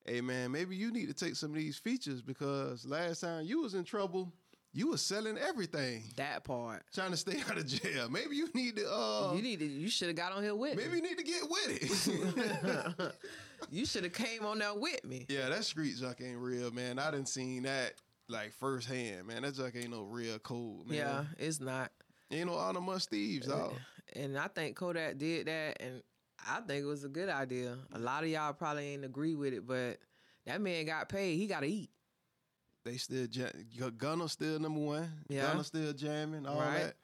hey 0.06 0.20
man, 0.20 0.52
maybe 0.52 0.76
you 0.76 0.92
need 0.92 1.08
to 1.08 1.14
take 1.14 1.38
some 1.38 1.52
of 1.52 1.56
these 1.56 1.78
features 1.78 2.22
because 2.22 2.86
last 2.86 3.22
time 3.22 3.46
you 3.46 3.62
was 3.62 3.76
in 3.76 3.86
trouble, 3.86 4.34
you 4.74 4.90
was 4.90 5.02
selling 5.02 5.38
everything. 5.38 6.04
that 6.18 6.44
part. 6.44 6.84
Trying 6.94 7.12
to 7.12 7.18
stay 7.18 7.40
out 7.50 7.58
of 7.58 7.66
jail. 7.66 8.10
Maybe 8.10 8.36
you 8.36 8.50
need 8.54 8.76
to 8.76 8.92
uh 8.94 9.32
you 9.34 9.42
need 9.42 9.60
to. 9.60 9.66
You 9.66 9.88
should 9.88 10.10
have 10.10 10.18
got 10.18 10.34
on 10.34 10.44
here 10.44 10.54
with 10.54 10.76
maybe 10.76 10.98
you 10.98 11.02
need 11.02 11.18
to 11.18 11.24
get 11.24 11.44
with 11.44 11.80
it. 11.82 13.14
you 13.72 13.86
should 13.86 14.04
have 14.04 14.14
came 14.14 14.46
on 14.46 14.60
there 14.60 14.74
with 14.76 15.06
me. 15.06 15.26
yeah, 15.30 15.48
that 15.48 15.64
street 15.64 15.96
junk 15.98 16.20
ain't 16.22 16.40
real, 16.40 16.72
man. 16.72 17.00
I 17.00 17.10
didn't 17.10 17.30
seen 17.30 17.64
that 17.64 17.94
like 18.28 18.52
firsthand, 18.52 19.28
man. 19.28 19.44
That 19.44 19.56
junk 19.56 19.78
ain't 19.78 19.92
no 19.92 20.02
real 20.02 20.40
code, 20.40 20.88
man. 20.88 20.98
Yeah, 20.98 21.24
it's 21.38 21.62
not. 21.62 21.90
Ain't 22.32 22.48
no 22.48 22.56
honor 22.56 22.80
amongst 22.80 23.12
thieves, 23.12 23.48
dog. 23.48 23.76
And 24.14 24.38
I 24.38 24.48
think 24.48 24.76
Kodak 24.76 25.18
did 25.18 25.48
that, 25.48 25.78
and 25.82 26.02
I 26.48 26.62
think 26.62 26.84
it 26.84 26.88
was 26.88 27.04
a 27.04 27.10
good 27.10 27.30
idea. 27.30 27.78
A 27.94 28.00
lot 28.00 28.24
of 28.24 28.30
y'all 28.30 28.54
probably 28.54 28.88
ain't 28.94 29.06
agree 29.06 29.36
with 29.36 29.54
it, 29.54 29.66
but 29.68 29.98
that 30.46 30.62
man 30.62 30.86
got 30.86 31.10
paid. 31.10 31.38
He 31.38 31.48
got 31.48 31.62
to 31.62 31.68
eat. 31.68 31.90
They 32.84 32.98
still 32.98 33.28
jam- 33.28 33.52
Gunna 33.98 34.28
still 34.28 34.60
number 34.60 34.80
one. 34.80 35.10
Yeah. 35.30 35.44
Gunna 35.44 35.64
still 35.64 35.94
jamming. 35.94 36.48
All 36.48 36.60
Right. 36.60 36.84
that. 36.86 36.96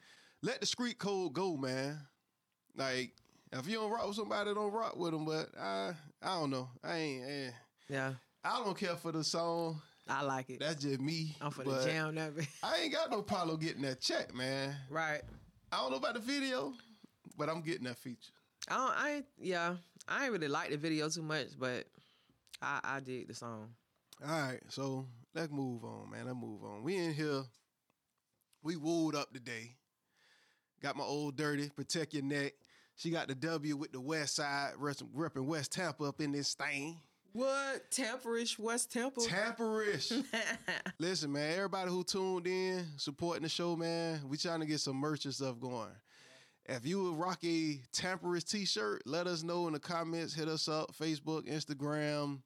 Let 0.42 0.60
the 0.60 0.66
street 0.66 0.98
code 0.98 1.32
go, 1.32 1.56
man. 1.56 1.98
Like 2.76 3.12
if 3.52 3.66
you 3.68 3.76
don't 3.76 3.90
rock 3.90 4.06
with 4.06 4.16
somebody, 4.16 4.52
don't 4.54 4.72
rock 4.72 4.96
with 4.96 5.12
them. 5.12 5.24
But 5.24 5.48
I, 5.58 5.92
I 6.22 6.38
don't 6.40 6.50
know. 6.50 6.68
I 6.82 6.96
ain't. 6.96 7.24
Eh. 7.28 7.50
Yeah, 7.88 8.12
I 8.44 8.62
don't 8.64 8.76
care 8.76 8.96
for 8.96 9.12
the 9.12 9.24
song. 9.24 9.80
I 10.08 10.22
like 10.22 10.50
it. 10.50 10.60
That's 10.60 10.82
just 10.82 11.00
me. 11.00 11.36
I'm 11.40 11.50
for 11.50 11.64
but 11.64 11.80
the 11.84 11.90
jam 11.90 12.14
that. 12.16 12.34
bit. 12.36 12.46
I 12.62 12.78
ain't 12.82 12.92
got 12.92 13.10
no 13.10 13.22
problem 13.22 13.58
getting 13.60 13.82
that 13.82 14.00
check, 14.00 14.34
man. 14.34 14.74
right. 14.90 15.22
I 15.70 15.76
don't 15.76 15.90
know 15.90 15.98
about 15.98 16.14
the 16.14 16.20
video, 16.20 16.72
but 17.36 17.48
I'm 17.50 17.60
getting 17.60 17.84
that 17.84 17.98
feature. 17.98 18.32
I 18.70 18.74
don't, 18.74 18.90
I 18.90 19.22
yeah, 19.40 19.76
I 20.06 20.24
ain't 20.24 20.32
really 20.32 20.48
like 20.48 20.70
the 20.70 20.76
video 20.76 21.08
too 21.08 21.22
much, 21.22 21.48
but 21.58 21.86
I 22.60 22.80
I 22.82 23.00
dig 23.00 23.28
the 23.28 23.34
song. 23.34 23.70
All 24.26 24.40
right, 24.40 24.60
so 24.68 25.06
let's 25.34 25.50
move 25.52 25.84
on, 25.84 26.10
man. 26.10 26.26
Let's 26.26 26.36
move 26.36 26.64
on. 26.64 26.82
We 26.82 26.96
in 26.96 27.14
here. 27.14 27.42
We 28.62 28.76
wooed 28.76 29.14
up 29.14 29.32
today. 29.32 29.76
Got 30.82 30.96
my 30.96 31.04
old 31.04 31.36
dirty, 31.36 31.68
protect 31.70 32.14
your 32.14 32.22
neck. 32.22 32.52
She 32.96 33.10
got 33.10 33.28
the 33.28 33.34
W 33.34 33.76
with 33.76 33.92
the 33.92 34.00
West 34.00 34.36
Side, 34.36 34.72
rep- 34.76 34.96
repping 35.16 35.44
West 35.44 35.72
Tampa 35.72 36.04
up 36.04 36.20
in 36.20 36.32
this 36.32 36.54
thing. 36.54 37.00
What 37.32 37.90
Temperish 37.90 38.58
West 38.58 38.92
Temple? 38.92 39.24
Tamperish. 39.24 40.24
Listen, 40.98 41.32
man, 41.32 41.54
everybody 41.54 41.90
who 41.90 42.02
tuned 42.02 42.46
in, 42.46 42.84
supporting 42.96 43.42
the 43.42 43.48
show, 43.48 43.76
man, 43.76 44.20
we 44.28 44.36
trying 44.36 44.60
to 44.60 44.66
get 44.66 44.80
some 44.80 44.96
merch 44.96 45.24
and 45.24 45.34
stuff 45.34 45.60
going. 45.60 45.90
If 46.68 46.84
you 46.86 47.02
would 47.02 47.18
rock 47.18 47.38
a 47.44 47.80
Tamperish 47.94 48.44
t-shirt, 48.44 49.02
let 49.06 49.26
us 49.26 49.42
know 49.42 49.66
in 49.68 49.72
the 49.72 49.80
comments. 49.80 50.34
Hit 50.34 50.48
us 50.48 50.68
up, 50.68 50.92
Facebook, 50.94 51.48
Instagram, 51.48 52.42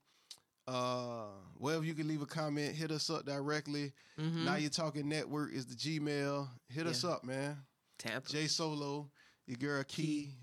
Uh, 0.69 1.25
wherever 1.57 1.83
you 1.85 1.93
can 1.93 2.07
leave 2.07 2.23
a 2.23 2.27
comment, 2.27 2.73
hit 2.77 2.93
us 2.93 3.11
up 3.11 3.25
directly. 3.27 3.93
Mhm. 4.17 4.45
Now 4.45 4.55
you're 4.55 4.71
talking 4.71 5.09
network 5.09 5.53
is 5.53 5.67
the 5.67 5.75
Gmail. 5.75 6.49
Hit 6.69 6.87
us 6.87 7.03
up, 7.03 7.25
man. 7.25 7.67
Tampa. 7.99 8.29
J 8.29 8.47
Solo, 8.47 9.11
your 9.47 9.57
girl 9.57 9.83
Key. 9.83 10.37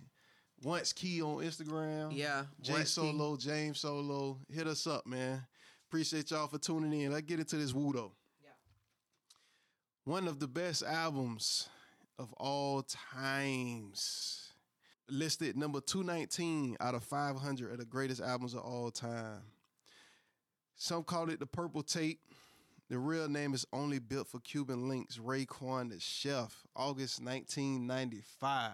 Once 0.61 0.91
Key 0.91 1.21
on 1.21 1.37
Instagram. 1.37 2.13
yeah. 2.13 2.47
J 2.59 2.73
Once 2.73 2.89
Key. 2.89 2.95
Solo, 2.95 3.37
James 3.37 3.79
Solo. 3.79 4.41
Hit 4.49 4.67
us 4.67 4.85
up, 4.87 5.07
man. 5.07 5.47
Appreciate 5.87 6.29
y'all 6.31 6.49
for 6.49 6.57
tuning 6.59 6.99
in. 6.99 7.13
Let's 7.13 7.25
get 7.25 7.39
into 7.39 7.55
this 7.55 7.71
though. 7.71 8.13
Yeah. 8.43 8.49
One 10.03 10.27
of 10.27 10.39
the 10.39 10.49
best 10.49 10.83
albums 10.83 11.69
of 12.19 12.33
all 12.33 12.83
times. 12.83 14.51
Listed 15.09 15.57
number 15.57 15.81
219 15.81 16.77
out 16.79 16.93
of 16.93 17.03
500 17.03 17.71
of 17.71 17.79
the 17.79 17.85
greatest 17.85 18.21
albums 18.21 18.53
of 18.53 18.59
all 18.59 18.91
time. 18.91 19.41
Some 20.75 21.03
call 21.03 21.29
it 21.31 21.39
the 21.39 21.47
purple 21.47 21.81
tape. 21.81 22.19
The 22.89 22.99
real 22.99 23.27
name 23.27 23.53
is 23.53 23.65
only 23.73 23.99
built 23.99 24.27
for 24.27 24.39
Cuban 24.39 24.87
links. 24.87 25.17
Raekwon 25.17 25.89
the 25.89 25.99
Chef, 25.99 26.55
August 26.75 27.23
1995. 27.23 28.71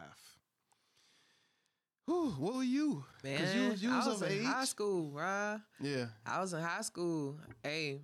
Whew, 2.05 2.31
what 2.37 2.55
were 2.55 2.63
you? 2.63 3.03
Man, 3.23 3.41
you 3.55 3.89
you 3.89 3.95
was 3.95 4.07
I 4.07 4.09
was 4.09 4.21
in 4.21 4.31
age? 4.31 4.45
high 4.45 4.65
school, 4.65 5.11
bruh. 5.11 5.61
Yeah. 5.81 6.05
I 6.25 6.39
was 6.41 6.53
in 6.53 6.61
high 6.61 6.81
school. 6.81 7.39
Hey. 7.63 8.01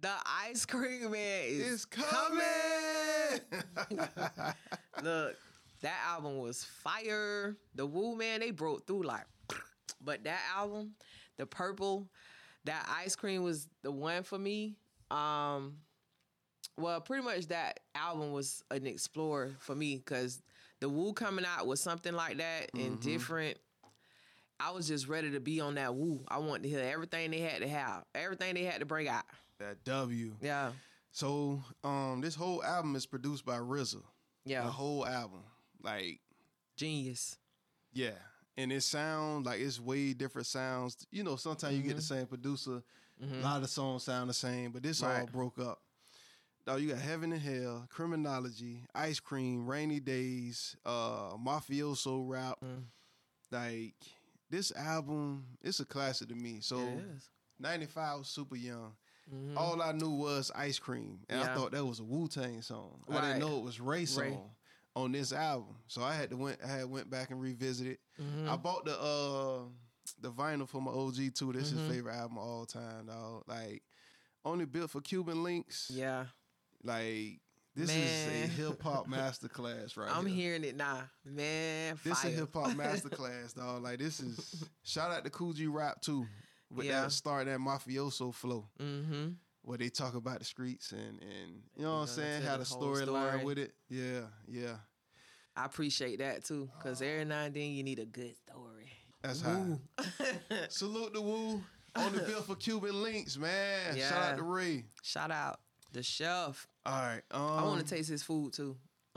The 0.00 0.10
ice 0.26 0.64
cream 0.64 1.10
man 1.10 1.42
is 1.46 1.72
It's 1.72 1.84
coming. 1.84 3.40
Look, 5.02 5.36
that 5.82 5.96
album 6.08 6.38
was 6.38 6.62
fire. 6.64 7.56
The 7.74 7.86
Wu 7.86 8.16
man, 8.16 8.40
they 8.40 8.50
broke 8.52 8.86
through 8.86 9.02
like, 9.04 9.24
but 10.04 10.22
that 10.24 10.40
album, 10.54 10.92
the 11.36 11.46
purple, 11.46 12.08
that 12.64 12.88
ice 13.02 13.16
cream 13.16 13.42
was 13.42 13.66
the 13.82 13.90
one 13.90 14.22
for 14.22 14.38
me. 14.38 14.76
Um, 15.10 15.78
well, 16.76 17.00
pretty 17.00 17.24
much 17.24 17.46
that 17.48 17.80
album 17.94 18.32
was 18.32 18.62
an 18.70 18.86
explorer 18.86 19.50
for 19.58 19.74
me 19.74 19.96
because 19.96 20.42
the 20.80 20.88
Wu 20.88 21.12
coming 21.12 21.44
out 21.44 21.66
was 21.66 21.80
something 21.80 22.12
like 22.14 22.38
that 22.38 22.70
and 22.74 22.98
Mhm. 22.98 23.02
different. 23.02 23.58
I 24.60 24.70
was 24.70 24.86
just 24.88 25.06
ready 25.08 25.30
to 25.32 25.40
be 25.40 25.60
on 25.60 25.74
that 25.76 25.94
Wu. 25.94 26.24
I 26.28 26.38
wanted 26.38 26.64
to 26.64 26.68
hear 26.68 26.80
everything 26.80 27.30
they 27.30 27.40
had 27.40 27.62
to 27.62 27.68
have, 27.68 28.04
everything 28.14 28.54
they 28.54 28.64
had 28.64 28.80
to 28.80 28.86
bring 28.86 29.08
out. 29.08 29.24
That 29.58 29.84
W. 29.84 30.36
Yeah, 30.40 30.72
So, 31.10 31.62
um, 31.84 32.20
this 32.20 32.34
whole 32.34 32.62
album 32.62 32.94
is 32.96 33.06
produced 33.06 33.44
by 33.44 33.58
RZA. 33.58 34.02
yeah, 34.44 34.62
The 34.64 34.70
whole 34.70 35.06
album, 35.06 35.42
like, 35.82 36.20
genius. 36.76 37.36
yeah, 37.92 38.18
and 38.56 38.72
it 38.72 38.82
sounds 38.82 39.46
like 39.46 39.60
it's 39.60 39.80
way 39.80 40.12
different 40.14 40.46
sounds. 40.46 41.06
You 41.10 41.24
know, 41.24 41.36
sometimes 41.36 41.76
you 41.76 41.82
get 41.82 41.96
the 41.96 42.02
same 42.02 42.26
producer. 42.26 42.82
Mhm. 43.22 43.40
A 43.40 43.42
lot 43.44 43.62
of 43.62 43.70
songs 43.70 44.04
sound 44.04 44.30
the 44.30 44.34
same, 44.34 44.70
but 44.70 44.82
this 44.82 45.02
all 45.02 45.26
broke 45.26 45.58
up. 45.58 45.82
Dog, 46.66 46.80
you 46.82 46.90
got 46.90 46.98
Heaven 46.98 47.32
and 47.32 47.40
Hell, 47.40 47.86
Criminology, 47.88 48.84
Ice 48.94 49.18
Cream, 49.20 49.66
Rainy 49.66 50.00
Days, 50.00 50.76
uh, 50.84 51.34
Mafioso 51.36 52.28
Rap. 52.28 52.60
Mm. 52.60 52.84
Like 53.50 53.94
this 54.50 54.70
album, 54.72 55.56
it's 55.62 55.80
a 55.80 55.86
classic 55.86 56.28
to 56.28 56.34
me. 56.34 56.60
So 56.60 56.78
is. 56.80 57.30
95 57.58 58.18
was 58.18 58.28
super 58.28 58.54
young. 58.56 58.94
Mhm. 59.32 59.56
All 59.56 59.80
I 59.82 59.92
knew 59.92 60.10
was 60.10 60.50
Ice 60.54 60.78
Cream. 60.78 61.20
And 61.28 61.40
I 61.40 61.54
thought 61.54 61.72
that 61.72 61.84
was 61.84 62.00
a 62.00 62.04
Wu 62.04 62.28
Tang 62.28 62.62
song. 62.62 63.02
I 63.10 63.20
didn't 63.20 63.40
know 63.40 63.58
it 63.58 63.64
was 63.64 63.80
Ray 63.80 64.04
song 64.06 64.22
Ray. 64.24 64.38
on 64.96 65.12
this 65.12 65.32
album. 65.32 65.76
So 65.86 66.02
I 66.02 66.14
had 66.14 66.30
to 66.30 66.36
went 66.36 66.58
I 66.64 66.68
had 66.68 66.86
went 66.90 67.10
back 67.10 67.30
and 67.30 67.40
revisited. 67.40 67.98
Mhm. 68.20 68.48
I 68.48 68.56
bought 68.56 68.84
the 68.84 68.98
uh 68.98 69.60
the 70.20 70.32
vinyl 70.32 70.66
for 70.68 70.80
my 70.80 70.90
OG 70.90 71.30
too. 71.34 71.52
This 71.52 71.70
is 71.72 71.78
his 71.78 71.90
favorite 71.90 72.14
album 72.14 72.38
of 72.38 72.44
all 72.44 72.66
time, 72.66 73.06
dog. 73.06 73.44
Like 73.46 73.82
only 74.44 74.64
built 74.64 74.90
for 74.90 75.00
Cuban 75.02 75.42
links. 75.42 75.90
Yeah, 75.92 76.26
Like 76.82 77.40
this 77.74 77.90
is 77.90 78.26
a 78.28 78.46
hip 78.46 78.82
hop 78.82 79.06
masterclass 79.08 79.96
right 79.96 80.10
I'm 80.10 80.24
here. 80.26 80.34
hearing 80.52 80.64
it 80.64 80.74
now, 80.76 81.02
man. 81.24 81.98
This 82.02 82.20
fire. 82.22 82.30
is 82.30 82.38
hip 82.38 82.52
hop 82.54 82.68
masterclass, 82.76 83.54
dog. 83.54 83.82
Like 83.82 83.98
this 83.98 84.20
is 84.20 84.64
shout 84.82 85.10
out 85.10 85.24
to 85.24 85.30
Kool 85.30 85.52
G 85.52 85.66
Rap 85.66 86.00
too. 86.00 86.26
With 86.70 86.86
Yeah. 86.86 87.02
that 87.02 87.12
start 87.12 87.46
that 87.46 87.58
mafioso 87.58 88.32
flow 88.34 88.68
Mm-hmm. 88.80 89.28
where 89.62 89.78
they 89.78 89.88
talk 89.88 90.14
about 90.14 90.38
the 90.40 90.44
streets 90.44 90.92
and 90.92 91.20
and 91.22 91.62
you 91.76 91.82
know 91.84 91.94
what 91.94 92.00
I'm 92.02 92.06
saying, 92.08 92.42
had 92.42 92.60
the 92.60 92.64
storyline 92.64 93.30
story. 93.30 93.44
with 93.44 93.58
it. 93.58 93.72
Yeah, 93.88 94.20
yeah. 94.46 94.76
I 95.56 95.64
appreciate 95.64 96.18
that 96.20 96.44
too, 96.44 96.68
cause 96.82 97.00
every 97.02 97.24
now 97.24 97.42
and 97.44 97.54
then 97.54 97.70
you 97.72 97.82
need 97.82 97.98
a 97.98 98.06
good 98.06 98.34
story. 98.48 98.90
That's 99.22 99.40
high. 99.42 99.78
Salute 100.68 101.12
the 101.14 101.20
Wu. 101.22 101.62
On 101.96 102.12
the 102.12 102.20
bill 102.20 102.42
for 102.46 102.54
Cuban 102.54 103.02
links, 103.02 103.36
man. 103.36 103.96
Yeah. 103.96 104.10
Shout 104.10 104.22
out 104.22 104.36
to 104.36 104.42
Ray. 104.44 104.84
Shout 105.02 105.30
out 105.32 105.58
the 105.92 106.02
chef. 106.02 106.68
All 106.86 106.92
right. 106.92 107.22
Um, 107.32 107.40
I 107.42 107.62
want 107.64 107.80
to 107.80 107.94
taste 107.94 108.08
his 108.10 108.22
food 108.22 108.52
too. 108.52 108.76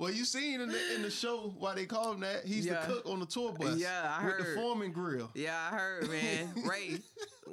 well, 0.00 0.10
you 0.10 0.24
seen 0.24 0.60
in 0.62 0.68
the, 0.70 0.94
in 0.94 1.02
the 1.02 1.10
show 1.10 1.52
why 1.58 1.74
they 1.74 1.84
call 1.84 2.12
him 2.12 2.20
that. 2.20 2.46
He's 2.46 2.64
Yeah. 2.64 2.86
the 2.86 2.94
cook 2.94 3.06
on 3.06 3.20
the 3.20 3.26
tour 3.26 3.52
bus. 3.52 3.76
Yeah, 3.78 4.16
I 4.18 4.24
with 4.24 4.38
the 4.38 4.54
foreman 4.54 4.92
grill. 4.92 5.30
Yeah, 5.34 5.54
I 5.70 5.76
heard, 5.76 6.08
man. 6.08 6.54
Ray, 6.64 7.00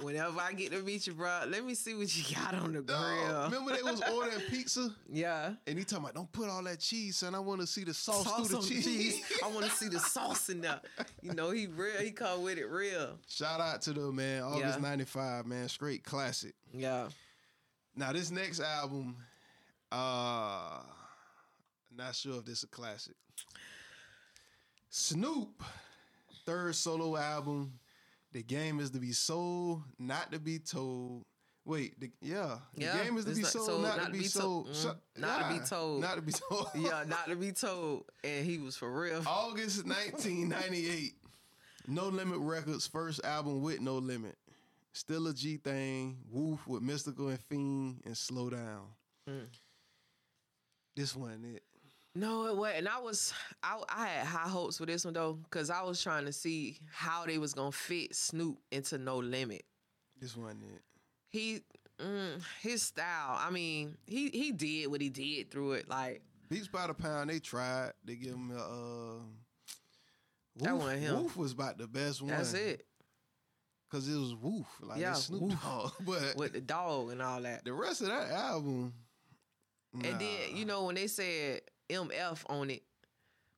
whenever 0.02 0.40
I 0.40 0.54
get 0.54 0.72
to 0.72 0.82
meet 0.82 1.06
you, 1.08 1.14
bro, 1.14 1.42
let 1.50 1.66
me 1.66 1.74
see 1.76 1.94
what 1.94 2.16
you 2.16 2.36
got 2.36 2.56
on 2.56 2.72
the 2.72 2.82
grill. 2.82 3.44
remember 3.44 3.76
they 3.76 3.84
was 3.84 4.02
ordering 4.12 4.40
pizza 4.50 4.90
yeah. 5.12 5.54
and 5.68 5.78
he 5.78 5.84
talking 5.84 6.06
about 6.06 6.16
don't 6.16 6.32
put 6.32 6.48
all 6.50 6.64
that 6.64 6.80
cheese, 6.80 7.18
son. 7.18 7.36
I 7.36 7.40
want 7.40 7.60
to 7.62 7.68
see 7.68 7.84
the 7.84 7.94
sauce, 7.94 8.24
Sauce 8.24 8.48
through 8.48 8.62
the 8.62 8.68
cheese. 8.68 8.86
cheese. 8.86 9.24
I 9.44 9.50
want 9.50 9.66
to 9.66 9.72
see 9.72 9.90
the 9.90 10.00
sauce 10.00 10.48
in 10.50 10.62
there. 10.62 10.80
You 11.22 11.34
know, 11.34 11.52
he 11.52 11.68
real. 11.68 11.98
He 12.00 12.12
come 12.12 12.44
with 12.44 12.58
it 12.58 12.70
real. 12.70 13.18
Shout 13.28 13.60
out 13.60 13.82
to 13.84 13.92
them, 13.94 14.16
man. 14.16 14.44
August 14.44 14.78
Yeah. 14.80 14.90
'95, 14.90 15.46
man. 15.46 15.68
Straight 15.68 16.04
classic. 16.06 16.54
Yeah. 16.74 17.10
Now 17.96 18.14
this 18.14 18.32
next 18.32 18.62
album, 18.62 19.18
uh, 19.92 20.80
not 21.98 22.16
sure 22.16 22.38
if 22.40 22.46
this 22.46 22.60
is 22.60 22.64
a 22.64 22.68
classic. 22.68 23.16
Snoop, 24.90 25.64
third 26.46 26.76
solo 26.76 27.18
album. 27.18 27.74
The 28.34 28.44
game 28.44 28.80
is 28.80 28.92
to 28.92 29.00
be 29.00 29.12
sold, 29.14 29.84
not 30.00 30.32
to 30.32 30.40
be 30.40 30.60
told. 30.60 31.26
Wait, 31.66 32.00
the, 32.00 32.10
yeah, 32.22 32.58
the 32.76 32.84
Yeah, 32.86 33.04
game 33.04 33.18
is 33.18 33.26
to 33.26 33.36
be 33.36 33.42
not- 33.42 33.52
sold, 33.52 33.66
sold, 33.68 33.82
not, 33.84 34.06
to 34.06 34.12
be 34.12 34.24
sold. 34.24 34.68
Mm, 34.70 34.82
Shut- 34.84 35.02
not 35.18 35.50
to 35.52 35.60
be 35.60 35.66
told. 35.66 36.02
Not 36.02 36.16
to 36.16 36.22
be 36.22 36.32
told. 36.32 36.68
Yeah, 36.76 37.04
not 37.08 37.28
to 37.28 37.36
be 37.36 37.52
told. 37.52 38.06
And 38.24 38.46
he 38.46 38.58
was 38.58 38.78
for 38.78 38.90
real. 38.92 39.22
August 39.28 39.86
1998. 39.86 41.14
No 41.90 42.08
Limit 42.08 42.38
Records, 42.40 42.88
first 42.88 43.24
album 43.26 43.62
with 43.62 43.82
No 43.82 43.96
Limit. 43.98 44.38
Still 44.94 45.28
a 45.28 45.34
G 45.34 45.58
thing. 45.58 46.18
Woof 46.32 46.66
with 46.68 46.82
Mystikal 46.84 47.30
and 47.30 47.40
Fiend 47.40 48.02
and 48.06 48.18
Slow 48.18 48.50
Down. 48.50 48.86
Mm. 49.30 49.46
This 50.96 51.16
one 51.16 51.44
it. 51.56 51.64
No, 52.18 52.48
it 52.48 52.56
wasn't. 52.58 52.80
And 52.80 52.90
I 52.90 53.00
was, 53.00 53.34
I, 53.62 53.80
I 53.90 54.08
had 54.08 54.26
high 54.26 54.50
hopes 54.50 54.78
for 54.78 54.86
this 54.86 55.06
one 55.06 55.14
though, 55.14 55.34
because 55.34 55.70
I 55.70 55.84
was 55.84 56.02
trying 56.02 56.26
to 56.26 56.34
see 56.34 56.80
how 56.92 57.26
they 57.26 57.38
was 57.38 57.54
gonna 57.54 57.72
fit 57.72 58.16
Snoop 58.16 58.58
into 58.72 58.98
No 58.98 59.18
Limit. 59.18 59.64
This 60.20 60.36
one 60.36 60.60
it. 60.76 60.82
He, 61.30 61.62
mm, 62.02 62.42
his 62.62 62.82
style. 62.82 63.38
I 63.40 63.52
mean, 63.52 63.98
he 64.08 64.30
he 64.30 64.52
did 64.52 64.88
what 64.88 65.02
he 65.02 65.10
did 65.10 65.52
through 65.52 65.74
it. 65.74 65.90
Like 65.90 66.22
Beats 66.50 66.68
by 66.68 66.88
the 66.88 66.94
pound. 66.94 67.30
They 67.30 67.40
tried. 67.40 67.92
They 68.04 68.16
give 68.16 68.34
him 68.34 68.52
a. 68.52 68.56
Uh, 68.58 69.20
That 70.58 70.74
Woof, 70.74 70.82
wasn't 70.84 71.02
him. 71.02 71.24
Woof 71.24 71.38
was 71.38 71.52
about 71.52 71.78
the 71.78 71.88
best 71.88 72.22
one. 72.22 72.32
that's 72.32 72.54
it 72.54 72.84
Cause 73.92 74.08
it 74.10 74.18
was 74.18 74.34
Woof, 74.36 74.66
like 74.82 75.00
Yeah, 75.00 75.14
Snoop 75.14 75.42
Woof. 75.44 75.62
Dogg. 75.62 75.92
But 76.06 76.36
with 76.36 76.54
the 76.54 76.62
dog 76.62 77.12
and 77.12 77.22
all 77.22 77.42
that. 77.42 77.64
the 77.64 77.74
rest 77.74 78.02
of 78.02 78.08
that 78.08 78.32
album. 78.32 78.94
And 79.94 80.20
then 80.20 80.56
you 80.56 80.66
know 80.66 80.86
when 80.86 80.96
they 80.96 81.08
said 81.08 81.62
MF 81.90 82.44
on 82.50 82.70
it 82.70 82.84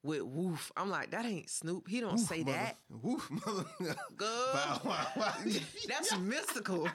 with 0.04 0.22
Woof, 0.24 0.72
I'm 0.78 0.90
like 0.90 1.12
that 1.12 1.26
ain't 1.26 1.50
Snoop. 1.50 1.88
He 1.88 2.00
don't 2.00 2.14
Woof, 2.14 2.22
say 2.22 2.40
mother- 2.44 2.52
that. 2.54 2.78
Woof, 3.02 3.30
mother. 3.30 3.66
Good. 4.16 4.54
Bow, 4.54 4.82
wow, 4.86 5.08
wow. 5.18 5.34
That's 5.88 6.14
Mystikal. 6.14 6.90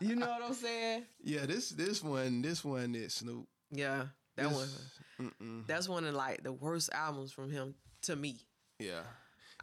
you 0.00 0.14
know 0.16 0.26
what 0.28 0.42
I'm 0.42 0.54
saying? 0.54 1.04
Yeah, 1.24 1.46
this 1.46 1.70
this 1.70 2.04
one 2.04 2.42
this 2.42 2.64
one 2.64 2.94
is 2.94 3.14
Snoop. 3.14 3.46
Yeah, 3.72 4.06
that 4.36 4.48
This- 4.50 4.52
one. 5.18 5.32
Mm-mm. 5.40 5.66
That's 5.66 5.88
one 5.88 6.04
of 6.04 6.14
like 6.14 6.42
the 6.44 6.52
worst 6.52 6.90
albums 6.92 7.32
from 7.32 7.50
him 7.50 7.74
to 8.02 8.14
me. 8.14 8.36
Yeah, 8.78 9.00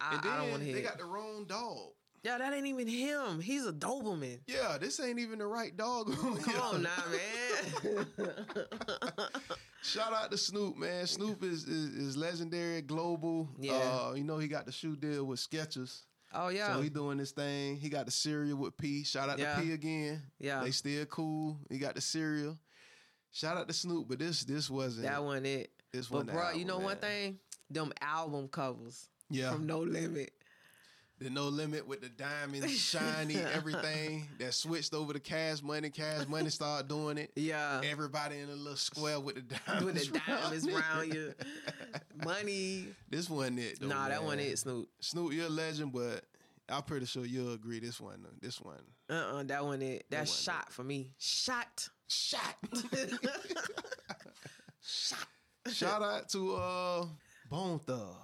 I, 0.01 0.15
and 0.15 0.23
then 0.23 0.31
I 0.31 0.37
don't 0.37 0.49
want 0.49 0.61
to 0.61 0.65
hear. 0.65 0.75
they 0.75 0.81
got 0.81 0.97
the 0.97 1.05
wrong 1.05 1.45
dog. 1.47 1.91
yeah, 2.23 2.39
that 2.39 2.51
ain't 2.53 2.65
even 2.65 2.87
him. 2.87 3.39
He's 3.39 3.65
a 3.67 3.71
Doberman. 3.71 4.39
Yeah, 4.47 4.77
this 4.81 4.99
ain't 4.99 5.19
even 5.19 5.37
the 5.39 5.45
right 5.45 5.77
dog. 5.77 6.11
Come 6.17 6.55
on 6.59 6.81
now, 6.81 6.89
man. 7.11 8.05
Shout 9.83 10.13
out 10.13 10.31
to 10.31 10.37
Snoop, 10.37 10.77
man. 10.77 11.05
Snoop 11.07 11.43
is 11.43 11.65
is, 11.65 11.89
is 11.95 12.17
legendary, 12.17 12.81
global. 12.81 13.49
Yeah. 13.59 13.73
Uh, 13.73 14.13
you 14.15 14.23
know 14.23 14.37
he 14.37 14.47
got 14.47 14.65
the 14.65 14.71
shoe 14.71 14.95
deal 14.95 15.25
with 15.25 15.39
Skechers. 15.39 16.01
oh 16.33 16.47
yeah, 16.47 16.73
So 16.73 16.81
he 16.81 16.89
doing 16.89 17.17
this 17.17 17.31
thing. 17.31 17.75
He 17.77 17.89
got 17.89 18.05
the 18.05 18.11
cereal 18.11 18.57
with 18.57 18.77
P. 18.77 19.03
Shout 19.03 19.29
out 19.29 19.39
Yeah. 19.39 19.55
to 19.55 19.61
P 19.61 19.73
again. 19.73 20.21
yeah. 20.39 20.63
They 20.63 20.71
still 20.71 21.05
cool. 21.05 21.57
He 21.69 21.77
got 21.79 21.95
the 21.95 22.01
cereal. 22.01 22.57
Shout 23.31 23.57
out 23.57 23.67
to 23.67 23.73
Snoop, 23.73 24.07
but 24.07 24.19
this 24.19 24.43
this 24.45 24.69
wasn't 24.69 25.07
That 25.07 25.23
one 25.23 25.45
it. 25.45 25.71
this 25.91 26.07
But 26.07 26.27
one. 26.27 26.35
bro, 26.35 26.51
you 26.51 26.65
know 26.65 26.79
one 26.79 26.97
thing? 26.97 27.39
Them 27.69 27.91
album 28.01 28.47
covers 28.47 29.09
Yeah, 29.29 29.51
from 29.51 29.65
No 29.65 29.79
Limit. 29.79 30.31
The 31.23 31.29
no 31.29 31.47
limit 31.47 31.87
with 31.87 32.01
the 32.01 32.09
diamonds, 32.09 32.77
shiny, 32.77 33.35
everything 33.53 34.27
that 34.39 34.53
switched 34.53 34.93
over 34.93 35.13
to 35.13 35.19
cash 35.19 35.63
money. 35.63 35.89
Cash 35.89 36.27
money 36.27 36.49
started 36.49 36.87
doing 36.87 37.17
it. 37.17 37.31
Yeah. 37.35 37.81
Everybody 37.83 38.39
in 38.39 38.49
a 38.49 38.53
little 38.53 38.75
square 38.75 39.19
with 39.19 39.35
the 39.35 39.55
diamonds. 39.65 40.11
With 40.11 40.13
the 40.13 40.31
diamonds 40.31 40.67
it. 40.67 40.73
around 40.73 41.13
you. 41.13 41.33
Money. 42.25 42.87
This 43.09 43.29
wasn't 43.29 43.59
it. 43.59 43.79
Though, 43.79 43.87
nah, 43.87 44.09
that 44.09 44.23
one 44.23 44.39
it, 44.39 44.59
Snoop. 44.59 44.87
Snoop, 44.99 45.33
you're 45.33 45.47
a 45.47 45.49
legend, 45.49 45.93
but 45.93 46.23
I'm 46.69 46.83
pretty 46.83 47.05
sure 47.05 47.25
you'll 47.25 47.53
agree 47.53 47.79
this 47.79 47.99
one. 47.99 48.25
This 48.41 48.61
one. 48.61 48.81
Uh 49.09 49.13
uh 49.13 49.43
that 49.43 49.63
one 49.63 49.81
it. 49.81 50.05
That's 50.09 50.31
one 50.31 50.55
it. 50.55 50.57
shot 50.57 50.71
for 50.71 50.83
me. 50.83 51.11
Shot. 51.17 51.87
Shot. 52.07 52.55
Shot. 54.81 55.27
Shout 55.71 56.01
out 56.01 56.29
to 56.29 56.55
uh 56.55 57.05
Bone 57.49 57.79
Thug. 57.79 58.15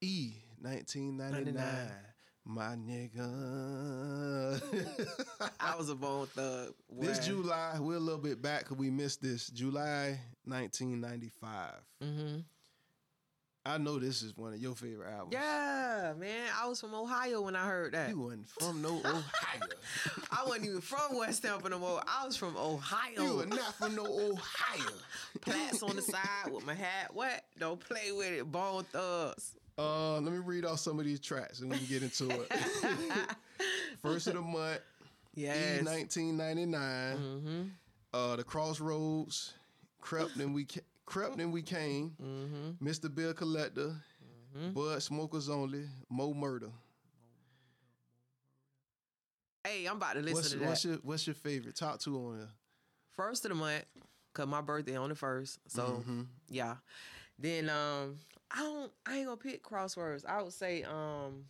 E 0.00 0.34
1999. 0.60 2.05
My 2.48 2.76
nigga. 2.76 4.62
I 5.60 5.74
was 5.76 5.90
a 5.90 5.96
bone 5.96 6.26
thug. 6.28 6.74
this 7.00 7.18
July, 7.26 7.76
we're 7.80 7.96
a 7.96 8.00
little 8.00 8.20
bit 8.20 8.40
back 8.40 8.60
because 8.60 8.76
we 8.76 8.88
missed 8.88 9.20
this. 9.20 9.48
July 9.48 10.20
1995. 10.44 11.72
Mm-hmm. 12.04 12.36
I 13.64 13.78
know 13.78 13.98
this 13.98 14.22
is 14.22 14.36
one 14.36 14.52
of 14.52 14.60
your 14.60 14.76
favorite 14.76 15.10
albums. 15.12 15.32
Yeah, 15.32 16.12
man. 16.16 16.48
I 16.56 16.68
was 16.68 16.80
from 16.80 16.94
Ohio 16.94 17.40
when 17.42 17.56
I 17.56 17.66
heard 17.66 17.94
that. 17.94 18.10
You 18.10 18.20
wasn't 18.20 18.48
from 18.48 18.80
no 18.80 18.90
Ohio. 19.04 19.22
I 20.30 20.44
wasn't 20.46 20.66
even 20.66 20.80
from 20.80 21.16
West 21.18 21.42
Tampa 21.42 21.68
no 21.68 21.80
more. 21.80 22.00
I 22.06 22.26
was 22.26 22.36
from 22.36 22.56
Ohio. 22.56 23.20
you 23.24 23.36
were 23.38 23.46
not 23.46 23.74
from 23.74 23.96
no 23.96 24.04
Ohio. 24.04 24.92
Plats 25.40 25.82
on 25.82 25.96
the 25.96 26.02
side 26.02 26.52
with 26.52 26.64
my 26.64 26.74
hat. 26.74 27.12
What? 27.12 27.42
Don't 27.58 27.80
play 27.80 28.12
with 28.12 28.30
it. 28.30 28.44
Bone 28.52 28.84
thugs. 28.92 29.56
Uh, 29.78 30.14
let 30.20 30.32
me 30.32 30.38
read 30.38 30.64
off 30.64 30.78
some 30.78 30.98
of 30.98 31.04
these 31.04 31.20
tracks 31.20 31.60
and 31.60 31.70
we 31.70 31.76
can 31.78 31.86
get 31.86 32.02
into 32.02 32.30
it. 32.30 32.52
First 34.02 34.26
of 34.28 34.34
the 34.34 34.40
month, 34.40 34.80
Yes. 35.34 35.82
E 35.82 35.84
1999. 35.84 37.16
Mm-hmm. 37.18 37.62
Uh, 38.14 38.36
the 38.36 38.44
Crossroads, 38.44 39.52
Crept 40.00 40.36
and 40.36 40.54
we 40.54 40.64
Ca- 40.64 40.80
crept 41.04 41.38
and 41.40 41.52
we 41.52 41.60
came. 41.60 42.14
Mm-hmm. 42.22 42.86
Mr. 42.88 43.14
Bill 43.14 43.34
Collector, 43.34 43.94
Bud 44.72 45.02
Smokers 45.02 45.50
Only, 45.50 45.84
Mo 46.08 46.32
Murder. 46.32 46.70
Hey, 49.64 49.84
I'm 49.86 49.96
about 49.96 50.14
to 50.14 50.20
listen 50.20 50.34
What's, 50.36 50.50
to 50.52 50.58
that. 50.58 50.68
what's 50.68 50.84
your 50.84 50.94
What's 51.02 51.26
your 51.26 51.34
favorite? 51.34 51.76
Top 51.76 52.00
two 52.00 52.16
on 52.16 52.38
there. 52.38 52.48
first 53.14 53.44
of 53.44 53.50
the 53.50 53.54
month, 53.56 53.84
cause 54.32 54.46
my 54.46 54.60
birthday 54.62 54.96
on 54.96 55.08
the 55.10 55.14
first. 55.14 55.58
So 55.68 56.02
Mhm. 56.08 56.26
yeah. 56.48 56.76
Then 57.38 57.68
um, 57.68 58.18
I 58.50 58.58
don't. 58.60 58.92
I 59.06 59.16
ain't 59.18 59.26
gonna 59.26 59.36
pick 59.36 59.62
crosswords. 59.64 60.24
I 60.26 60.42
would 60.42 60.52
say 60.52 60.82
um, 60.84 61.44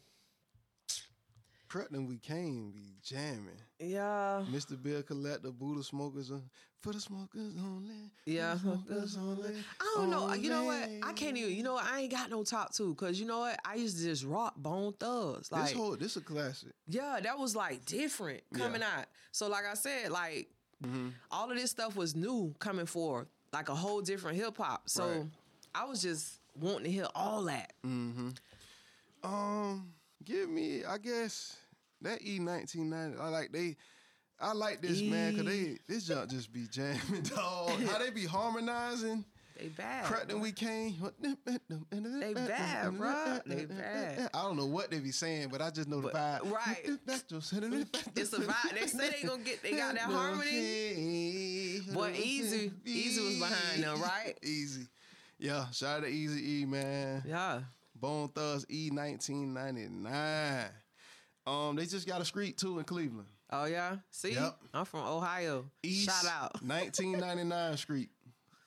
Crept 1.69 1.91
and 1.93 2.09
we 2.09 2.17
came, 2.19 2.71
be 2.71 2.95
jamming. 3.03 3.61
yeah, 3.81 4.43
Mr. 4.51 4.81
Bill 4.81 5.03
Collector, 5.03 5.51
Buddha 5.51 5.83
Smokers, 5.83 6.31
uh, 6.31 6.39
for 6.81 6.93
the 6.93 7.01
smokers 7.01 7.55
only. 7.59 8.11
for 8.25 8.31
Yeah. 8.31 8.57
smokers 8.57 9.17
only. 9.17 9.51
I 9.81 9.93
don't 9.97 10.11
know. 10.11 10.33
You 10.35 10.49
know 10.51 10.65
what? 10.65 10.89
I 11.03 11.13
can't 11.13 11.37
even. 11.37 11.53
You 11.55 11.65
know 11.65 11.75
what? 11.75 11.85
I 11.85 12.01
ain't 12.03 12.13
got 12.13 12.31
no 12.31 12.45
top 12.45 12.73
two 12.73 12.91
because 12.95 13.19
you 13.21 13.27
know 13.27 13.41
what? 13.41 13.59
I 13.65 13.75
used 13.75 13.99
to 13.99 14.05
just 14.05 14.25
rock 14.25 14.55
Bone 14.57 14.93
Thugs. 14.99 15.51
Like 15.51 15.65
this 15.65 15.73
whole 15.75 15.97
this 15.97 16.17
a 16.17 16.21
classic. 16.21 16.73
yeah, 16.89 17.19
that 17.23 17.37
was 17.39 17.57
like 17.57 17.85
different 17.85 18.43
coming 18.55 18.83
out. 18.83 19.07
So 19.33 19.49
like 19.49 19.65
I 19.71 19.75
said, 19.75 20.11
like 20.11 20.49
Mm-hmm. 20.85 21.09
all 21.31 21.51
of 21.51 21.57
this 21.57 21.71
stuff 21.71 21.97
was 21.97 22.15
new 22.15 22.55
coming 22.59 22.85
forth, 22.85 23.29
like 23.51 23.71
a 23.71 23.75
whole 23.75 24.03
different 24.03 24.37
hip 24.37 24.59
hop. 24.59 24.89
So 24.91 25.09
Right. 25.09 25.27
I 25.75 25.85
was 25.87 26.03
just 26.03 26.39
wanting 26.61 26.85
to 26.85 26.91
hear 26.91 27.07
all 27.15 27.43
that. 27.45 27.73
Mm-hmm. 27.85 28.31
Um, 29.23 29.93
give 30.25 30.49
me, 30.49 30.85
I 30.85 30.99
guess 30.99 31.57
that 32.03 32.23
E 32.25 32.39
nineteen 32.39 32.91
ninety. 32.91 33.19
I 33.19 33.29
like 33.29 33.53
they, 33.53 33.77
I 34.41 34.53
like 34.53 34.81
this 34.83 35.01
man 35.03 35.33
because 35.35 35.47
they 35.47 35.59
E. 35.59 35.79
this 35.89 36.07
junk 36.07 36.31
just 36.31 36.53
be 36.53 36.67
jamming, 36.71 37.23
dog. 37.35 37.71
How 37.85 37.99
they 37.99 38.11
be 38.11 38.25
harmonizing. 38.27 39.25
They 39.59 39.69
bad. 39.69 40.29
Then 40.29 40.41
we 40.41 40.53
came. 40.53 40.97
They 41.19 41.33
bad, 42.35 42.93
bruh. 42.93 43.43
They 43.47 43.65
bad. 43.65 44.29
I 44.35 44.43
don't 44.43 44.59
know 44.59 44.67
what 44.67 44.91
they 44.91 44.99
be 44.99 45.13
saying, 45.13 45.49
but 45.51 45.63
I 45.63 45.71
just 45.71 45.89
know 45.89 46.03
the 46.03 46.09
But- 46.09 46.43
vibe. 46.45 46.53
right. 46.53 46.77
It's 48.17 48.33
a 48.35 48.37
vibe. 48.41 48.75
They 48.79 48.87
say 48.87 49.13
they 49.19 49.27
gonna 49.27 49.43
get. 49.43 49.63
They 49.63 49.71
got 49.71 49.95
that 49.95 50.03
harmony. 50.03 51.81
Boy, 51.91 52.13
Eazy- 52.13 52.71
Eazy 52.85 53.25
was 53.25 53.39
behind 53.39 53.83
them, 53.83 54.03
right? 54.03 54.35
Eazy. 54.43 54.89
Yeah, 55.39 55.69
shout 55.71 55.99
out 55.99 56.03
to 56.05 56.09
Easy 56.09 56.61
E, 56.63 56.65
man. 56.67 57.23
Yeah. 57.27 57.61
Bone 57.95 58.29
Thugs 58.29 58.65
E 58.71 58.91
1999. 58.91 60.65
Um, 61.47 61.77
they 61.77 61.87
just 61.87 62.07
got 62.07 62.21
a 62.21 62.25
street 62.25 62.59
too 62.59 62.79
in 62.79 62.85
Cleveland. 62.85 63.29
Oh 63.51 63.65
yeah. 63.67 63.97
See, 64.11 64.33
Yep. 64.33 64.57
I'm 64.75 64.85
from 64.85 65.07
Ohio. 65.07 65.67
East 65.83 66.07
Shout 66.11 66.31
out. 66.33 66.63
1999 66.63 67.77
Street, 67.77 68.11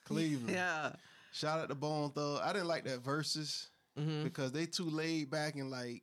Cleveland. 0.06 0.50
Yeah. 0.54 0.92
Shout 1.32 1.60
out 1.60 1.68
to 1.68 1.74
Bone 1.74 2.10
Thug. 2.10 2.40
I 2.42 2.52
didn't 2.52 2.68
like 2.68 2.84
that 2.84 3.00
verses 3.04 3.68
hmm 3.96 4.22
because 4.22 4.52
they 4.52 4.66
too 4.66 4.88
laid 4.88 5.30
back 5.30 5.56
and 5.56 5.70
like 5.70 6.02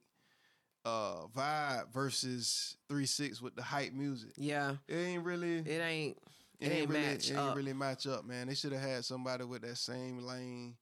uh 0.86 1.26
vibe 1.36 1.92
versus 1.94 2.78
three 2.88 3.06
six 3.06 3.42
with 3.42 3.56
the 3.56 3.64
hype 3.64 3.94
music. 3.94 4.30
Yeah. 4.38 4.76
It 4.88 4.96
ain't 4.96 5.24
really 5.24 5.58
It 5.58 5.82
ain't. 5.82 6.18
It, 6.60 6.68
It 6.68 6.72
ain't 6.76 6.90
really 6.90 7.02
match 7.02 7.30
it 7.30 7.34
ain't 7.34 7.40
up. 7.40 7.56
really 7.56 7.74
match 7.74 8.08
up, 8.08 8.26
man. 8.26 8.48
They 8.48 8.56
should 8.56 8.72
have 8.72 8.82
had 8.82 9.06
somebody 9.06 9.44
with 9.44 9.62
that 9.62 9.78
same 9.78 10.20
lane 10.20 10.76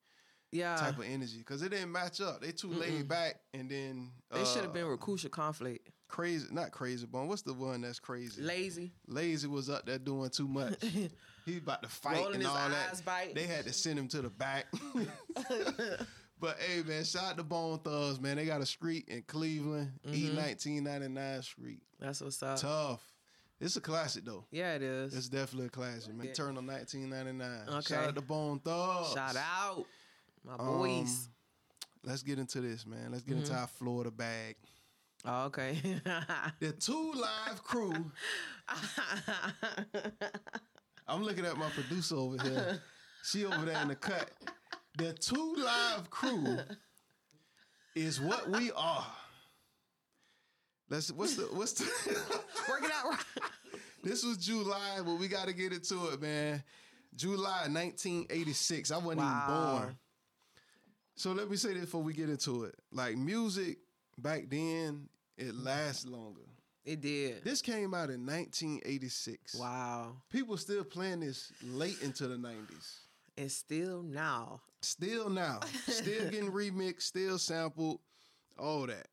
Yeah. 0.51 0.75
type 0.77 0.97
of 0.97 1.03
energy 1.05 1.39
because 1.39 1.61
it 1.61 1.69
didn't 1.69 1.91
match 1.91 2.21
up. 2.21 2.41
They 2.41 2.51
too 2.51 2.71
laid 2.71 3.07
back 3.07 3.41
and 3.53 3.69
then 3.69 4.11
they 4.31 4.45
should 4.45 4.61
have 4.61 4.69
uh, 4.71 4.73
been 4.73 4.85
Rakusha 4.85 5.29
Conflict. 5.29 5.89
crazy. 6.07 6.47
Not 6.51 6.71
crazy, 6.71 7.05
but 7.05 7.25
What's 7.25 7.41
the 7.41 7.53
one 7.53 7.81
that's 7.81 7.99
crazy? 7.99 8.41
Layzie. 8.41 8.91
Layzie 9.09 9.47
was 9.49 9.69
up 9.69 9.85
there 9.85 9.97
doing 9.99 10.29
too 10.29 10.47
much. 10.47 10.81
he 11.45 11.57
about 11.57 11.83
to 11.83 11.89
fight 11.89 12.15
Rolling 12.17 12.35
and 12.35 12.43
his 12.43 12.51
all 12.51 12.55
eyes, 12.57 12.71
that. 13.01 13.05
bite. 13.05 13.35
They 13.35 13.45
had 13.47 13.65
to 13.65 13.73
send 13.73 13.99
him 13.99 14.07
to 14.09 14.21
the 14.21 14.29
back. 14.29 14.65
but 16.39 16.57
hey, 16.59 16.83
man, 16.83 17.03
shout 17.03 17.23
out 17.31 17.37
to 17.37 17.43
Bone 17.43 17.79
Thugs, 17.79 18.19
man. 18.19 18.37
They 18.37 18.45
got 18.45 18.61
a 18.61 18.65
street 18.65 19.05
in 19.07 19.23
Cleveland, 19.23 19.91
E 20.07 20.27
Mm-hmm. 20.27 20.35
nineteen 20.35 20.83
ninety 20.83 21.07
nine 21.07 21.41
Street. 21.41 21.81
That's 21.99 22.21
what's 22.21 22.41
up. 22.43 22.59
Tough. 22.59 23.01
It's 23.59 23.77
a 23.77 23.81
classic 23.81 24.25
though. 24.25 24.45
Yeah, 24.51 24.75
it 24.75 24.81
is. 24.81 25.15
It's 25.15 25.29
definitely 25.29 25.67
a 25.67 25.69
classic, 25.69 26.13
man. 26.13 26.27
Yeah. 26.27 26.33
Turn 26.33 26.57
on 26.57 26.65
nineteen 26.65 27.09
ninety 27.09 27.31
nine. 27.31 27.61
Okay. 27.69 27.95
Shout 27.95 28.07
out 28.09 28.15
to 28.15 28.21
Bone 28.21 28.59
Thugs. 28.59 29.13
Shout 29.13 29.35
out, 29.37 29.85
my 30.43 30.53
Um, 30.53 30.77
boys. 30.77 31.29
Let's 32.03 32.21
get 32.21 32.37
into 32.37 32.61
this, 32.61 32.85
man. 32.85 33.11
Let's 33.11 33.23
get 33.23 33.37
into 33.37 33.51
Mm-hmm. 33.51 33.61
our 33.61 33.67
Florida 33.67 34.11
bag. 34.11 34.55
oh, 35.25 35.45
okay. 35.45 35.79
The 36.59 36.71
two 36.73 37.13
live 37.13 37.63
crew. 37.63 38.11
I'm 41.07 41.23
looking 41.23 41.45
at 41.45 41.57
my 41.57 41.69
producer 41.69 42.15
over 42.15 42.41
here. 42.43 42.81
She 43.23 43.45
over 43.45 43.65
there 43.65 43.81
in 43.81 43.87
the 43.87 43.95
cut. 43.95 44.31
The 44.97 45.13
two 45.13 45.55
live 45.57 46.09
crew 46.09 46.57
is 47.95 48.19
what 48.19 48.49
we 48.49 48.71
are. 48.73 49.07
Let's 50.89 51.11
what's 51.11 51.35
the 51.35 51.43
what's 51.43 51.73
the 51.73 51.85
Work 52.69 52.83
it 52.83 52.91
out. 53.03 53.15
This 54.03 54.23
was 54.23 54.37
July, 54.37 54.99
but 55.03 55.15
we 55.15 55.27
gotta 55.27 55.51
get 55.51 55.73
into 55.73 56.09
it, 56.09 56.21
man. 56.21 56.61
July 57.15 57.67
1986. 57.69 58.91
I 58.91 58.97
wasn't 58.97 59.17
Wow. 59.17 59.43
even 59.47 59.79
born. 59.81 59.97
So 61.15 61.31
let 61.31 61.49
me 61.49 61.57
say 61.57 61.73
this 61.73 61.85
before 61.85 62.03
we 62.03 62.13
get 62.13 62.29
into 62.29 62.65
it. 62.65 62.75
Like 62.91 63.17
music 63.17 63.79
back 64.19 64.43
then, 64.47 65.09
it 65.39 65.55
lasts 65.55 66.05
longer. 66.05 66.41
It 66.83 67.01
did. 67.01 67.43
This 67.43 67.63
came 67.63 67.95
out 67.95 68.11
in 68.11 68.23
1986. 68.27 69.55
Wow. 69.55 70.17
People 70.29 70.55
still 70.57 70.83
playing 70.83 71.21
this 71.21 71.51
late 71.63 71.99
into 72.03 72.27
the 72.27 72.35
90s. 72.35 72.97
And 73.37 73.51
still 73.51 74.03
now. 74.03 74.61
Still 74.83 75.31
now. 75.31 75.61
Still 75.87 76.29
getting 76.29 76.51
remixed, 76.51 77.01
still 77.01 77.39
sampled, 77.39 77.99
all 78.59 78.85
that. 78.85 79.07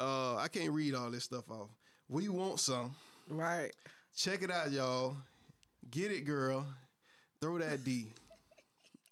Uh, 0.00 0.36
I 0.36 0.48
can't 0.48 0.70
read 0.70 0.94
all 0.94 1.10
this 1.10 1.24
stuff 1.24 1.50
off. 1.50 1.68
We 2.08 2.30
want 2.30 2.58
some. 2.58 2.94
Right. 3.28 3.70
Check 4.16 4.42
it 4.42 4.50
out, 4.50 4.72
y'all. 4.72 5.14
Get 5.90 6.10
it, 6.10 6.24
girl. 6.24 6.64
Throw 7.42 7.58
that 7.58 7.84
D. 7.84 8.06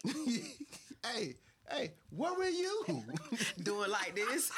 hey, 0.07 1.35
hey, 1.71 1.93
what 2.09 2.39
were 2.39 2.49
you? 2.49 2.85
Doing 3.63 3.91
like 3.91 4.15
this. 4.15 4.51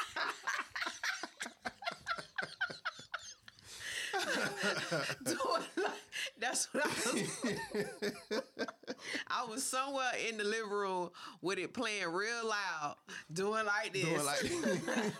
Doing 5.25 5.63
like 5.77 5.91
that's 6.39 6.73
what 6.73 6.85
I 6.85 6.89
was. 7.11 8.71
I 9.27 9.45
was 9.45 9.63
somewhere 9.63 10.11
in 10.29 10.37
the 10.37 10.43
living 10.43 10.69
room 10.69 11.09
with 11.41 11.57
it 11.59 11.73
playing 11.73 12.09
real 12.11 12.45
loud, 12.47 12.95
doing 13.31 13.65
like 13.65 13.93
this, 13.93 14.03
Doing 14.03 14.25
like 14.25 14.39
this. 14.41 15.11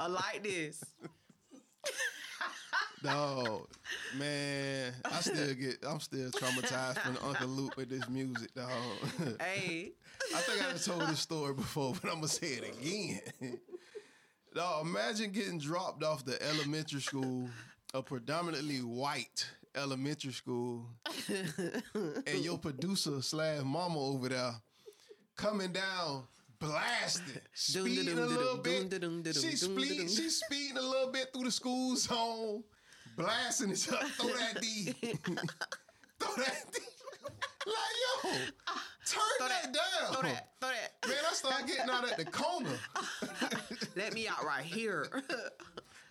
or 0.00 0.08
like 0.08 0.42
this. 0.42 0.84
Dog, 3.02 3.68
man, 4.18 4.92
I 5.04 5.20
still 5.20 5.54
get, 5.54 5.76
I'm 5.86 6.00
still 6.00 6.30
traumatized 6.30 6.98
from 6.98 7.18
Uncle 7.22 7.46
Luke 7.48 7.76
with 7.76 7.88
this 7.90 8.08
music, 8.08 8.52
dog. 8.54 8.70
hey, 9.40 9.92
I 10.34 10.38
think 10.40 10.64
I 10.64 10.72
told 10.76 11.02
this 11.02 11.20
story 11.20 11.52
before, 11.54 11.94
but 12.00 12.08
I'm 12.10 12.16
gonna 12.16 12.28
say 12.28 12.54
it 12.54 12.64
again. 12.80 13.58
dog, 14.54 14.86
imagine 14.86 15.30
getting 15.30 15.58
dropped 15.58 16.02
off 16.02 16.24
the 16.24 16.42
elementary 16.42 17.00
school, 17.00 17.48
a 17.94 18.02
predominantly 18.02 18.78
white 18.78 19.46
elementary 19.76 20.32
school, 20.32 20.86
and 21.28 22.44
your 22.44 22.58
producer 22.58 23.22
slash 23.22 23.62
mama 23.64 23.98
over 23.98 24.28
there 24.28 24.54
coming 25.36 25.72
down 25.72 26.24
blasted, 26.58 27.42
speeding 27.52 28.18
a 28.18 28.26
little 28.26 28.58
bit. 28.58 28.92
She's 29.34 29.62
speeding, 29.62 30.08
she's 30.08 30.40
speeding 30.44 30.76
a 30.76 30.82
little 30.82 31.10
bit 31.10 31.32
through 31.32 31.44
the 31.44 31.50
school 31.50 31.96
zone, 31.96 32.64
blasting 33.16 33.70
it 33.70 33.92
up. 33.92 34.02
Throw 34.02 34.28
that 34.28 34.60
D. 34.60 34.92
throw 35.02 36.34
that 36.36 36.64
D. 36.72 36.80
Like, 37.66 37.74
yo, 38.24 38.30
turn 38.30 39.22
throw 39.38 39.48
that, 39.48 39.62
that, 39.62 39.72
down. 39.72 40.12
throw 40.12 40.22
that, 40.22 40.48
throw 40.60 40.70
that. 40.70 41.08
Man, 41.08 41.16
I 41.28 41.34
start 41.34 41.66
getting 41.66 41.90
out 41.90 42.08
at 42.08 42.16
the 42.16 42.24
corner. 42.24 42.70
Let 43.96 44.14
me 44.14 44.28
out 44.28 44.44
right 44.44 44.64
here. 44.64 45.08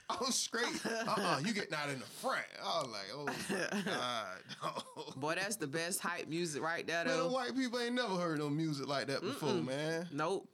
I 0.10 0.18
was 0.20 0.28
oh, 0.28 0.32
straight. 0.32 0.86
Uh-uh, 0.86 1.42
you 1.46 1.54
getting 1.54 1.74
out 1.74 1.90
in 1.90 2.00
the 2.00 2.06
front. 2.06 2.46
I 2.64 2.82
was 2.82 2.90
like, 2.90 3.12
oh 3.14 3.26
my 3.26 3.82
God. 3.86 5.16
Boy, 5.16 5.36
that's 5.36 5.56
the 5.56 5.68
best 5.68 6.00
hype 6.00 6.28
music 6.28 6.62
right 6.62 6.86
there, 6.86 7.06
Man, 7.06 7.32
white 7.32 7.56
people 7.56 7.80
ain't 7.80 7.96
never 7.96 8.16
heard 8.16 8.40
no 8.40 8.50
music 8.50 8.88
like 8.88 9.08
that 9.08 9.22
before, 9.22 9.54
man. 9.54 10.08
Nope. 10.12 10.48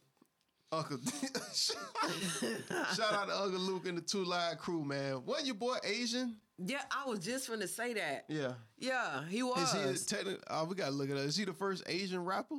Uncle 0.74 1.00
Shout 1.54 3.14
out 3.14 3.28
to 3.28 3.38
Uncle 3.38 3.60
Luke 3.60 3.88
and 3.88 3.98
the 3.98 4.02
Two 4.02 4.24
Live 4.24 4.58
crew, 4.58 4.86
man. 4.86 5.26
Wasn't 5.26 5.46
your 5.46 5.56
boy 5.56 5.76
Asian? 5.84 6.38
Yeah, 6.58 6.84
I 6.90 7.10
was 7.10 7.20
just 7.20 7.50
gonna 7.50 7.68
say 7.68 7.94
that. 7.96 8.24
Yeah. 8.30 8.54
Yeah, 8.78 9.26
he 9.28 9.44
was. 9.44 9.74
Is 9.76 10.10
he 10.10 10.16
technically? 10.16 10.42
Oh, 10.50 10.64
we 10.64 10.76
gotta 10.76 10.92
look 10.92 11.10
at 11.10 11.18
it. 11.18 11.26
Is 11.26 11.36
he 11.36 11.44
the 11.44 11.52
first 11.54 11.84
Asian 11.88 12.24
rapper? 12.24 12.56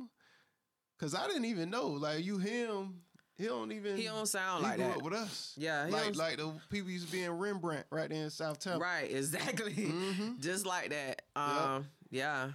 Cause 0.99 1.15
I 1.15 1.25
didn't 1.25 1.45
even 1.45 1.71
know. 1.71 1.87
Like 1.87 2.23
you, 2.23 2.37
him, 2.37 3.01
he 3.37 3.45
don't 3.45 3.71
even. 3.71 3.97
He 3.97 4.03
don't 4.03 4.27
sound 4.27 4.63
he 4.63 4.69
like 4.69 4.77
grew 4.77 4.85
that. 4.87 4.97
up 4.97 5.03
with 5.03 5.13
us. 5.13 5.53
Yeah, 5.57 5.85
he 5.87 5.91
like 5.91 6.15
like 6.15 6.37
the 6.37 6.51
people 6.69 6.89
used 6.91 7.07
to 7.07 7.11
be 7.11 7.23
in 7.23 7.31
Rembrandt 7.31 7.85
right 7.89 8.09
there 8.09 8.23
in 8.23 8.29
South 8.29 8.59
Tampa. 8.59 8.79
Right, 8.79 9.11
exactly. 9.11 9.73
Mm-hmm. 9.73 10.31
Just 10.39 10.65
like 10.65 10.89
that. 10.91 11.21
Um, 11.35 11.87
yeah. 12.11 12.49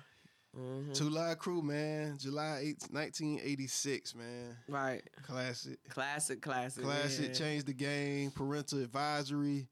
Mhm. 0.57 0.95
Two 0.95 1.11
Live 1.11 1.38
Crew, 1.38 1.62
man. 1.62 2.17
July 2.19 2.62
8th, 2.64 2.91
1986, 2.93 4.14
man. 4.14 4.57
Right. 4.69 5.03
Classic. 5.23 5.79
Classic, 5.91 6.41
classic. 6.41 6.85
Classic. 6.85 7.27
man. 7.27 7.35
Changed 7.35 7.67
the 7.67 7.75
game. 7.75 8.31
Parental 8.31 8.83
advisory. 8.83 9.69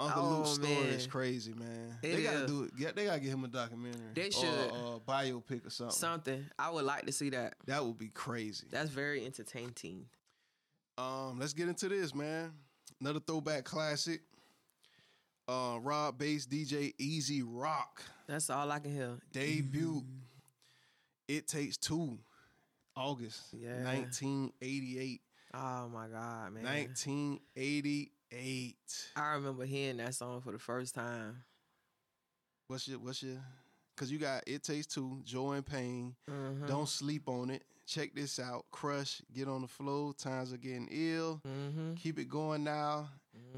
Uncle 0.00 0.22
Oh, 0.24 0.36
Luke's 0.38 0.50
story 0.50 0.88
is 0.90 1.06
crazy, 1.08 1.54
man. 1.54 1.98
It 2.04 2.14
they 2.16 2.22
gotta 2.22 2.44
is. 2.44 2.50
do 2.50 2.62
it. 2.64 2.70
Yeah, 2.78 2.90
they 2.94 3.06
gotta 3.06 3.18
get 3.18 3.30
him 3.30 3.42
a 3.42 3.48
documentary. 3.48 4.00
They 4.14 4.28
Or 4.28 4.30
should. 4.30 4.44
a 4.44 5.00
biopic 5.08 5.66
or 5.66 5.70
something. 5.70 5.90
Something. 5.96 6.44
I 6.56 6.70
would 6.70 6.84
like 6.84 7.06
to 7.06 7.12
see 7.12 7.30
that. 7.30 7.54
That 7.66 7.84
would 7.84 7.98
be 7.98 8.08
crazy. 8.08 8.66
That's 8.70 8.90
very 8.90 9.24
entertaining. 9.26 10.06
Um, 10.98 11.38
let's 11.38 11.52
get 11.52 11.68
into 11.68 11.88
this, 11.88 12.12
man. 12.14 12.52
Another 13.00 13.20
throwback 13.20 13.64
classic. 13.64 14.20
Uh, 15.46 15.78
Rob 15.80 16.18
Base 16.18 16.46
DJ 16.46 16.92
E-Z 16.98 17.42
Rock 17.46 18.02
That's 18.26 18.50
all 18.50 18.70
I 18.70 18.80
can 18.80 18.92
hear. 18.92 19.16
debut. 19.32 20.04
It 21.26 21.48
takes 21.48 21.78
two. 21.78 22.18
August 22.94 23.54
Yeah. 23.58 23.82
1988. 23.84 25.22
Oh 25.54 25.88
my 25.88 26.08
God, 26.08 26.52
man. 26.52 26.64
1988. 26.64 28.78
I 29.16 29.28
remember 29.34 29.64
hearing 29.64 29.96
that 29.98 30.14
song 30.14 30.40
for 30.42 30.52
the 30.52 30.58
first 30.58 30.94
time. 30.94 31.42
What's 32.66 32.86
your 32.88 32.98
what's 32.98 33.22
your 33.22 33.38
cause 33.96 34.10
you 34.10 34.18
got 34.18 34.42
It 34.46 34.62
Takes 34.64 34.86
Two, 34.86 35.22
Joy 35.24 35.54
and 35.54 35.64
Pain. 35.64 36.14
Mhm. 36.28 36.66
Don't 36.66 36.88
sleep 36.88 37.26
on 37.28 37.48
it. 37.50 37.62
Check 37.88 38.14
this 38.14 38.38
out. 38.38 38.66
Crush, 38.70 39.22
get 39.34 39.48
on 39.48 39.62
the 39.62 39.66
flow. 39.66 40.12
Times 40.12 40.52
are 40.52 40.58
getting 40.58 40.88
ill. 40.90 41.40
Mm-hmm. 41.48 41.94
Keep 41.94 42.18
it 42.18 42.28
going 42.28 42.62
now. 42.62 43.08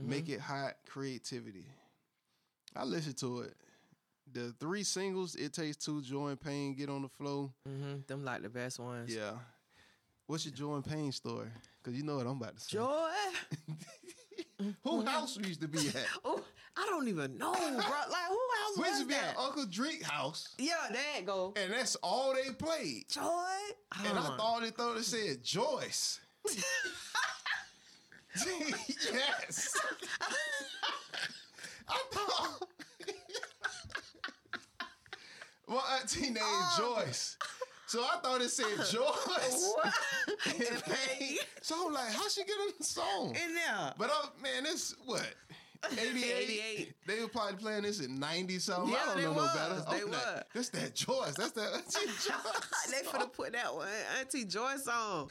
Make 0.01 0.29
it 0.29 0.39
hot. 0.41 0.75
Creativity. 0.89 1.67
I 2.77 2.85
listened 2.85 3.17
to 3.19 3.41
it. 3.41 3.55
The 4.33 4.55
three 4.61 4.85
singles, 4.85 5.35
It 5.35 5.53
Takes 5.53 5.77
Two, 5.77 6.01
Joy 6.01 6.29
and 6.29 6.41
Pain, 6.41 6.75
Get 6.75 6.89
on 6.89 7.03
the 7.03 7.09
Flow. 7.09 7.53
Mm-hmm. 7.69 8.03
Them 8.07 8.25
like 8.25 8.43
the 8.43 8.49
best 8.49 8.79
ones. 8.79 9.13
Yeah. 9.13 9.33
What's 10.29 10.45
your 10.45 10.55
Joy 10.55 10.77
and 10.77 10.85
Pain 10.85 11.11
story? 11.11 11.49
Because 11.83 11.99
you 11.99 12.05
know 12.05 12.17
what 12.17 12.27
I'm 12.27 12.37
about 12.41 12.57
to 12.57 12.63
say. 12.63 12.77
Joy. 12.79 13.11
Who 14.85 15.05
house 15.05 15.37
we 15.39 15.47
used 15.49 15.61
to 15.63 15.69
be 15.69 15.89
at? 15.89 16.07
oh, 16.25 16.41
I 16.77 16.87
don't 16.87 17.09
even 17.09 17.37
know, 17.39 17.53
bro. 17.53 17.61
Like 17.77 18.29
who 18.29 18.39
else 18.65 18.79
We 18.79 18.85
used 18.89 19.01
to 19.03 19.07
be 19.07 19.15
that? 19.15 19.31
at 19.31 19.39
Uncle 19.39 19.67
Drake 19.67 20.03
house, 20.03 20.49
yeah, 20.59 20.75
there 20.91 21.01
it 21.19 21.27
go. 21.27 21.53
and 21.57 21.73
that's 21.73 21.97
all 21.97 22.35
they 22.35 22.51
played. 22.53 23.09
Joy. 23.09 23.23
And 24.05 24.19
I 24.19 24.27
Oh. 24.29 24.37
thought 24.37 24.63
they 24.63 24.71
thought 24.71 24.97
it 24.97 25.05
said 25.05 25.43
Joyce. 25.43 26.21
yes. 29.13 29.77
I 31.89 32.03
thought 32.13 32.69
my 35.69 35.99
auntie 36.01 36.21
named 36.27 36.39
oh, 36.41 36.97
Joyce. 37.05 37.37
So 37.91 38.05
I 38.05 38.21
thought 38.23 38.41
it 38.41 38.51
said 38.51 38.67
Joyce. 38.77 39.75
What? 39.75 39.93
and. 40.47 40.85
Pain. 40.85 41.39
So 41.61 41.89
I'm 41.89 41.93
like, 41.93 42.13
how 42.13 42.29
she 42.29 42.45
get 42.45 42.55
a 42.79 42.85
song? 42.85 43.31
In 43.31 43.53
there. 43.53 43.93
But 43.99 44.11
uh, 44.11 44.29
man, 44.41 44.63
it's 44.65 44.95
what? 45.07 45.27
88? 45.91 46.25
88. 46.25 46.93
They 47.09 47.21
were 47.21 47.27
probably 47.27 47.57
playing 47.57 47.83
this 47.83 47.99
in 47.99 48.21
90 48.21 48.61
something. 48.61 48.93
Yeah, 48.93 49.01
I 49.03 49.07
don't 49.07 49.17
they 49.17 49.23
know 49.25 49.33
was. 49.33 49.55
no 49.57 49.61
better. 49.61 49.91
They 49.91 50.05
I'm 50.05 50.11
like. 50.13 50.53
That's 50.55 50.69
that 50.69 50.95
Joyce. 50.95 51.35
That's 51.35 51.51
that 51.51 51.73
Auntie 51.75 52.07
Joyce. 52.07 52.93
they 52.93 53.09
finna 53.09 53.33
put 53.33 53.53
that 53.55 53.75
one 53.75 53.89
Auntie 54.21 54.45
Joyce 54.45 54.87
on. 54.87 55.27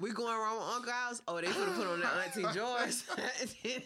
We 0.00 0.12
going 0.12 0.34
around 0.34 0.60
with 0.60 0.68
Uncle 0.74 0.92
House. 0.92 1.20
Oh, 1.28 1.42
they 1.42 1.48
finna 1.48 1.76
put 1.76 1.86
on 1.88 2.00
that 2.00 2.12
Auntie 2.24 2.58
Joyce. 2.58 3.04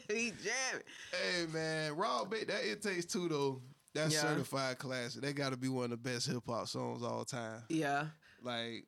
he 0.08 0.30
jamming. 0.30 0.84
Hey 1.10 1.46
man, 1.52 1.96
Raw 1.96 2.24
Bait, 2.24 2.46
that 2.46 2.60
it 2.62 2.82
takes 2.82 3.04
two 3.04 3.28
though. 3.28 3.60
That's 3.96 4.14
Yeah. 4.14 4.22
certified 4.22 4.78
classic. 4.78 5.22
They 5.22 5.32
got 5.32 5.50
to 5.50 5.56
be 5.56 5.68
one 5.68 5.84
of 5.84 5.90
the 5.90 5.96
best 5.96 6.26
hip 6.26 6.42
hop 6.46 6.68
songs 6.68 7.02
all 7.02 7.24
time. 7.24 7.62
Yeah. 7.68 8.06
Like 8.42 8.84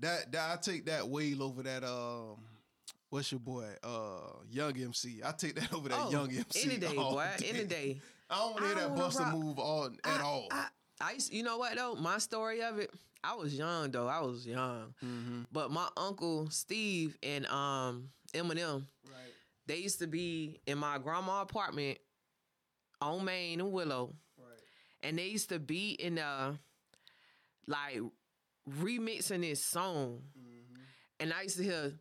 that, 0.00 0.30
that 0.32 0.52
I 0.52 0.60
take 0.60 0.86
that 0.86 1.08
way 1.08 1.34
over 1.40 1.62
that. 1.62 1.82
Um, 1.84 2.36
what's 3.08 3.30
your 3.32 3.40
boy? 3.40 3.68
Uh, 3.82 4.42
Young 4.48 4.76
MC. 4.80 5.20
I 5.24 5.32
take 5.32 5.54
that 5.56 5.72
over 5.74 5.88
that 5.88 5.98
Oh, 5.98 6.10
Young 6.10 6.30
MC. 6.30 6.62
any 6.70 6.76
day, 6.78 6.94
boy. 6.94 7.26
day. 7.38 7.46
Any 7.48 7.64
day. 7.64 8.00
I 8.28 8.36
don't 8.38 8.52
want 8.52 8.58
to 8.58 8.64
hear 8.68 8.76
I 8.76 8.80
that 8.80 8.88
don't 8.88 8.98
Buster 8.98 9.22
rock- 9.24 9.34
move 9.34 9.58
all 9.58 9.84
at 9.86 9.94
I, 10.04 10.22
all. 10.22 10.48
I, 10.52 10.66
I 11.00 11.12
used, 11.12 11.32
you 11.32 11.42
know 11.42 11.58
what 11.58 11.74
though? 11.76 11.96
My 11.96 12.18
story 12.18 12.62
of 12.62 12.78
it, 12.78 12.90
I 13.24 13.34
was 13.34 13.54
young 13.56 13.90
though. 13.90 14.06
I 14.06 14.20
was 14.20 14.46
young, 14.46 14.94
mm-hmm. 15.04 15.42
but 15.50 15.70
my 15.72 15.88
uncle 15.96 16.48
Steve 16.50 17.18
and 17.22 17.44
um 17.46 18.10
Eminem, 18.32 18.86
Right. 19.06 19.32
they 19.66 19.78
used 19.78 19.98
to 19.98 20.06
be 20.06 20.60
in 20.66 20.78
my 20.78 20.98
grandma 20.98 21.42
apartment 21.42 21.98
on 23.00 23.24
Main 23.24 23.60
and 23.60 23.72
Willow, 23.72 24.14
Right. 24.38 24.58
and 25.02 25.18
they 25.18 25.28
used 25.28 25.48
to 25.50 25.58
be 25.58 25.90
in 25.92 26.18
uh 26.18 26.54
like 27.66 28.00
remixing 28.68 29.40
this 29.42 29.64
song, 29.64 30.22
Mm-hmm. 30.38 30.80
and 31.20 31.32
I 31.32 31.42
used 31.42 31.56
to 31.58 31.62
hear, 31.64 31.92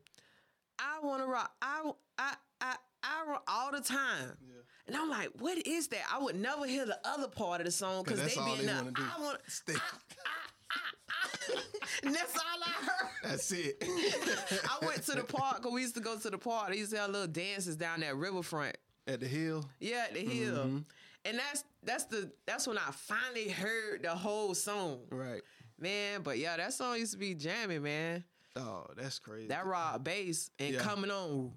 "I 0.79 0.99
want 1.01 1.21
to 1.23 1.27
rock, 1.27 1.51
I 1.61 1.91
I 2.17 2.35
I 2.61 2.75
I 3.03 3.25
rock 3.27 3.43
all 3.47 3.71
the 3.71 3.81
time." 3.81 4.37
Yeah. 4.41 4.55
And 4.87 4.97
I'm 4.97 5.07
like, 5.09 5.29
what 5.37 5.55
is 5.67 5.87
that? 5.89 6.01
I 6.11 6.17
would 6.17 6.35
never 6.35 6.65
hear 6.65 6.83
the 6.83 6.97
other 7.07 7.27
part 7.27 7.61
of 7.61 7.65
the 7.65 7.71
song 7.71 8.03
because 8.03 8.19
they 8.19 8.33
be 8.33 8.63
in 8.63 8.75
wanna 8.75 8.91
do. 8.91 9.03
I 9.03 9.21
want, 9.21 9.37
Stay. 9.47 9.73
and 12.03 12.15
that's 12.15 12.35
all 12.35 12.63
I 12.65 12.85
heard. 12.85 13.09
That's 13.23 13.51
it. 13.51 13.77
I 13.83 14.83
went 14.85 15.03
to 15.03 15.11
the 15.13 15.23
park. 15.23 15.61
'cause 15.61 15.71
we 15.71 15.81
used 15.81 15.93
to 15.95 16.01
go 16.01 16.17
to 16.17 16.29
the 16.31 16.39
park. 16.39 16.71
They 16.71 16.77
used 16.77 16.91
to 16.91 16.97
have 16.97 17.11
little 17.11 17.27
dances 17.27 17.75
down 17.75 17.99
that 17.99 18.15
riverfront. 18.15 18.77
At 19.13 19.19
the 19.19 19.27
hill. 19.27 19.65
Yeah, 19.79 20.05
at 20.07 20.13
the 20.13 20.21
hill. 20.25 20.55
Mm-hmm. 20.57 20.77
And 21.25 21.37
that's 21.39 21.63
that's 21.83 22.05
the 22.05 22.31
that's 22.45 22.67
when 22.67 22.77
I 22.77 22.91
finally 22.91 23.49
heard 23.49 24.03
the 24.03 24.11
whole 24.15 24.53
song, 24.55 24.99
Right. 25.09 25.41
man. 25.79 26.21
But 26.21 26.37
yeah, 26.37 26.55
that 26.57 26.73
song 26.73 26.97
used 26.97 27.11
to 27.13 27.17
be 27.17 27.33
jamming, 27.35 27.83
man. 27.83 28.23
Oh, 28.55 28.85
that's 28.97 29.19
crazy. 29.19 29.47
That 29.47 29.65
rock 29.65 30.03
bass 30.03 30.49
and 30.59 30.73
Yeah. 30.75 30.79
coming 30.81 31.11
on, 31.11 31.51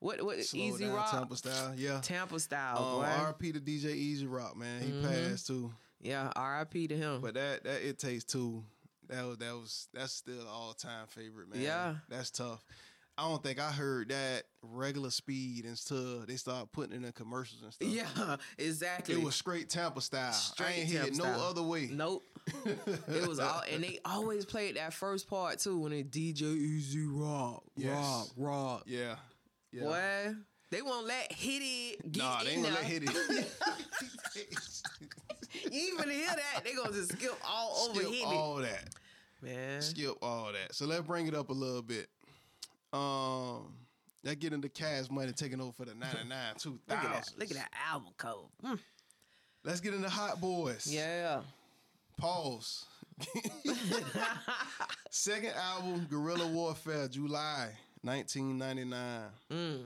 what 0.00 0.22
what 0.22 0.42
Slow 0.44 0.60
easy 0.60 0.84
down, 0.86 0.94
rock, 0.94 1.10
Tampa 1.12 1.36
style. 1.36 1.74
Yeah. 1.76 2.00
Tampa 2.02 2.40
style, 2.40 3.00
Um. 3.04 3.34
RP 3.34 3.52
to 3.52 3.60
DJ 3.60 3.86
E-Z 3.94 4.26
Rock, 4.26 4.56
man. 4.56 4.82
He 4.82 4.90
Mm-hmm. 4.90 5.08
passed 5.08 5.46
too. 5.46 5.72
yeah, 6.00 6.32
R.I.P. 6.34 6.88
to 6.88 6.96
him. 6.96 7.20
But 7.20 7.34
that 7.34 7.64
that 7.64 7.82
it 7.88 7.98
takes 7.98 8.24
two. 8.24 8.64
That 9.08 9.24
was 9.24 9.38
that 9.38 9.54
was 9.54 9.88
that's 9.94 10.12
still 10.12 10.46
all 10.48 10.72
time 10.74 11.06
favorite, 11.08 11.48
man. 11.48 11.60
Yeah. 11.62 11.96
That's 12.08 12.30
tough. 12.30 12.64
I 13.18 13.28
don't 13.28 13.42
think 13.42 13.58
I 13.58 13.70
heard 13.70 14.10
that 14.10 14.42
regular 14.62 15.10
speed 15.10 15.64
until 15.64 16.26
they 16.26 16.36
started 16.36 16.70
putting 16.72 17.02
it 17.02 17.06
in 17.06 17.12
commercials 17.12 17.62
and 17.62 17.72
stuff. 17.72 17.88
yeah, 17.88 18.36
exactly. 18.58 19.14
It 19.14 19.22
was 19.22 19.34
straight 19.34 19.70
Tampa 19.70 20.00
style. 20.02 20.28
I 20.28 20.32
Straight 20.32 20.78
ain't 20.80 20.88
hear 20.88 21.02
it 21.04 21.16
no 21.16 21.24
style. 21.24 21.40
other 21.40 21.62
way. 21.62 21.88
Nope. 21.90 22.22
it 22.66 23.26
was 23.26 23.38
all, 23.40 23.62
and 23.72 23.82
they 23.82 23.98
always 24.04 24.44
played 24.44 24.76
that 24.76 24.92
first 24.92 25.28
part 25.28 25.58
too 25.60 25.78
when 25.78 25.92
they 25.92 26.02
DJ 26.04 26.42
E-Z 26.42 27.04
Rock, 27.08 27.62
Yes. 27.76 27.94
Rock, 27.94 28.28
Rock. 28.36 28.82
Yeah. 28.86 29.16
Yeah. 29.72 29.82
Boy, 29.82 30.34
They 30.70 30.82
won't 30.82 31.06
let 31.06 31.32
hit 31.32 31.62
it 31.62 32.12
get 32.12 32.22
Nah, 32.22 32.42
they 32.44 32.52
in 32.54 32.58
ain't 32.58 32.62
gonna 32.64 32.74
let 32.76 32.84
hit 32.84 33.02
it. 33.04 33.46
You 35.72 35.94
even 35.98 36.10
hear 36.10 36.28
that? 36.28 36.64
They 36.64 36.74
gonna 36.74 36.92
just 36.92 37.12
skip 37.12 37.32
all 37.46 37.88
over 37.88 38.00
Hitty. 38.00 38.16
Skip 38.18 38.28
hit 38.28 38.36
all 38.36 38.56
that. 38.56 38.88
Man. 39.42 39.82
Skip 39.82 40.14
all 40.22 40.52
that. 40.52 40.74
So 40.74 40.86
let's 40.86 41.02
bring 41.02 41.26
it 41.26 41.34
up 41.34 41.48
a 41.50 41.52
little 41.54 41.82
bit. 41.82 42.08
Um, 42.96 43.72
that 44.24 44.40
get 44.40 44.52
into 44.52 44.68
cash 44.68 45.10
money 45.10 45.32
taking 45.32 45.60
over 45.60 45.72
for 45.72 45.84
the 45.84 45.94
99, 45.94 46.36
2000. 46.58 46.80
Look 46.88 46.98
at 46.98 47.12
that. 47.12 47.30
Look 47.38 47.50
at 47.50 47.56
that 47.56 47.70
album 47.90 48.12
cover. 48.16 48.40
Mm. 48.64 48.78
Let's 49.64 49.80
get 49.80 49.94
into 49.94 50.08
Hot 50.08 50.40
Boys. 50.40 50.86
Yeah. 50.92 51.40
Pause. 52.16 52.84
Second 55.10 55.52
album, 55.56 56.06
Guerrilla 56.10 56.46
Warfare, 56.48 57.08
July 57.08 57.68
1999. 58.02 59.20
Mm. 59.50 59.84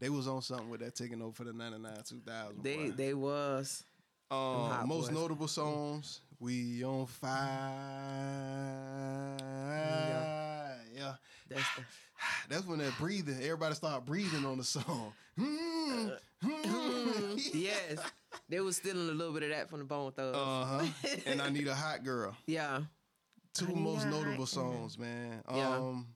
They 0.00 0.08
was 0.08 0.26
on 0.28 0.42
something 0.42 0.68
with 0.68 0.80
that 0.80 0.94
taking 0.94 1.22
over 1.22 1.32
for 1.32 1.44
the 1.44 1.52
99, 1.52 1.92
2000. 2.04 2.62
They 2.62 2.76
boy. 2.76 2.90
they 2.90 3.14
was. 3.14 3.84
Um, 4.30 4.88
most 4.88 5.08
Boys. 5.08 5.14
notable 5.14 5.48
songs, 5.48 6.20
We 6.40 6.82
on 6.84 7.06
Fire. 7.06 7.30
Yeah. 10.94 11.14
That's 11.48 11.76
the, 11.76 11.82
That's 12.48 12.66
when 12.66 12.78
that 12.78 12.96
breathing, 12.98 13.36
everybody 13.42 13.74
start 13.74 14.04
breathing 14.04 14.44
on 14.44 14.58
the 14.58 14.64
song. 14.64 15.12
Hmm. 15.36 16.08
Hmm. 16.42 17.36
yes. 17.52 17.98
They 18.48 18.60
was 18.60 18.76
stealing 18.76 19.08
a 19.08 19.12
little 19.12 19.32
bit 19.32 19.42
of 19.44 19.48
that 19.50 19.68
from 19.68 19.80
the 19.80 19.84
Bone 19.84 20.12
Thugs. 20.12 20.36
Uh-huh. 20.36 20.86
And 21.26 21.42
I 21.42 21.48
Need 21.50 21.66
a 21.66 21.74
Hot 21.74 22.04
Girl. 22.04 22.36
yeah. 22.46 22.80
Two 23.52 23.66
I 23.66 23.78
most 23.78 24.04
notable 24.06 24.30
Hot 24.30 24.36
Girl. 24.36 24.46
songs, 24.46 24.96
man. 24.98 25.42
Yeah. 25.52 25.76
Um 25.76 26.06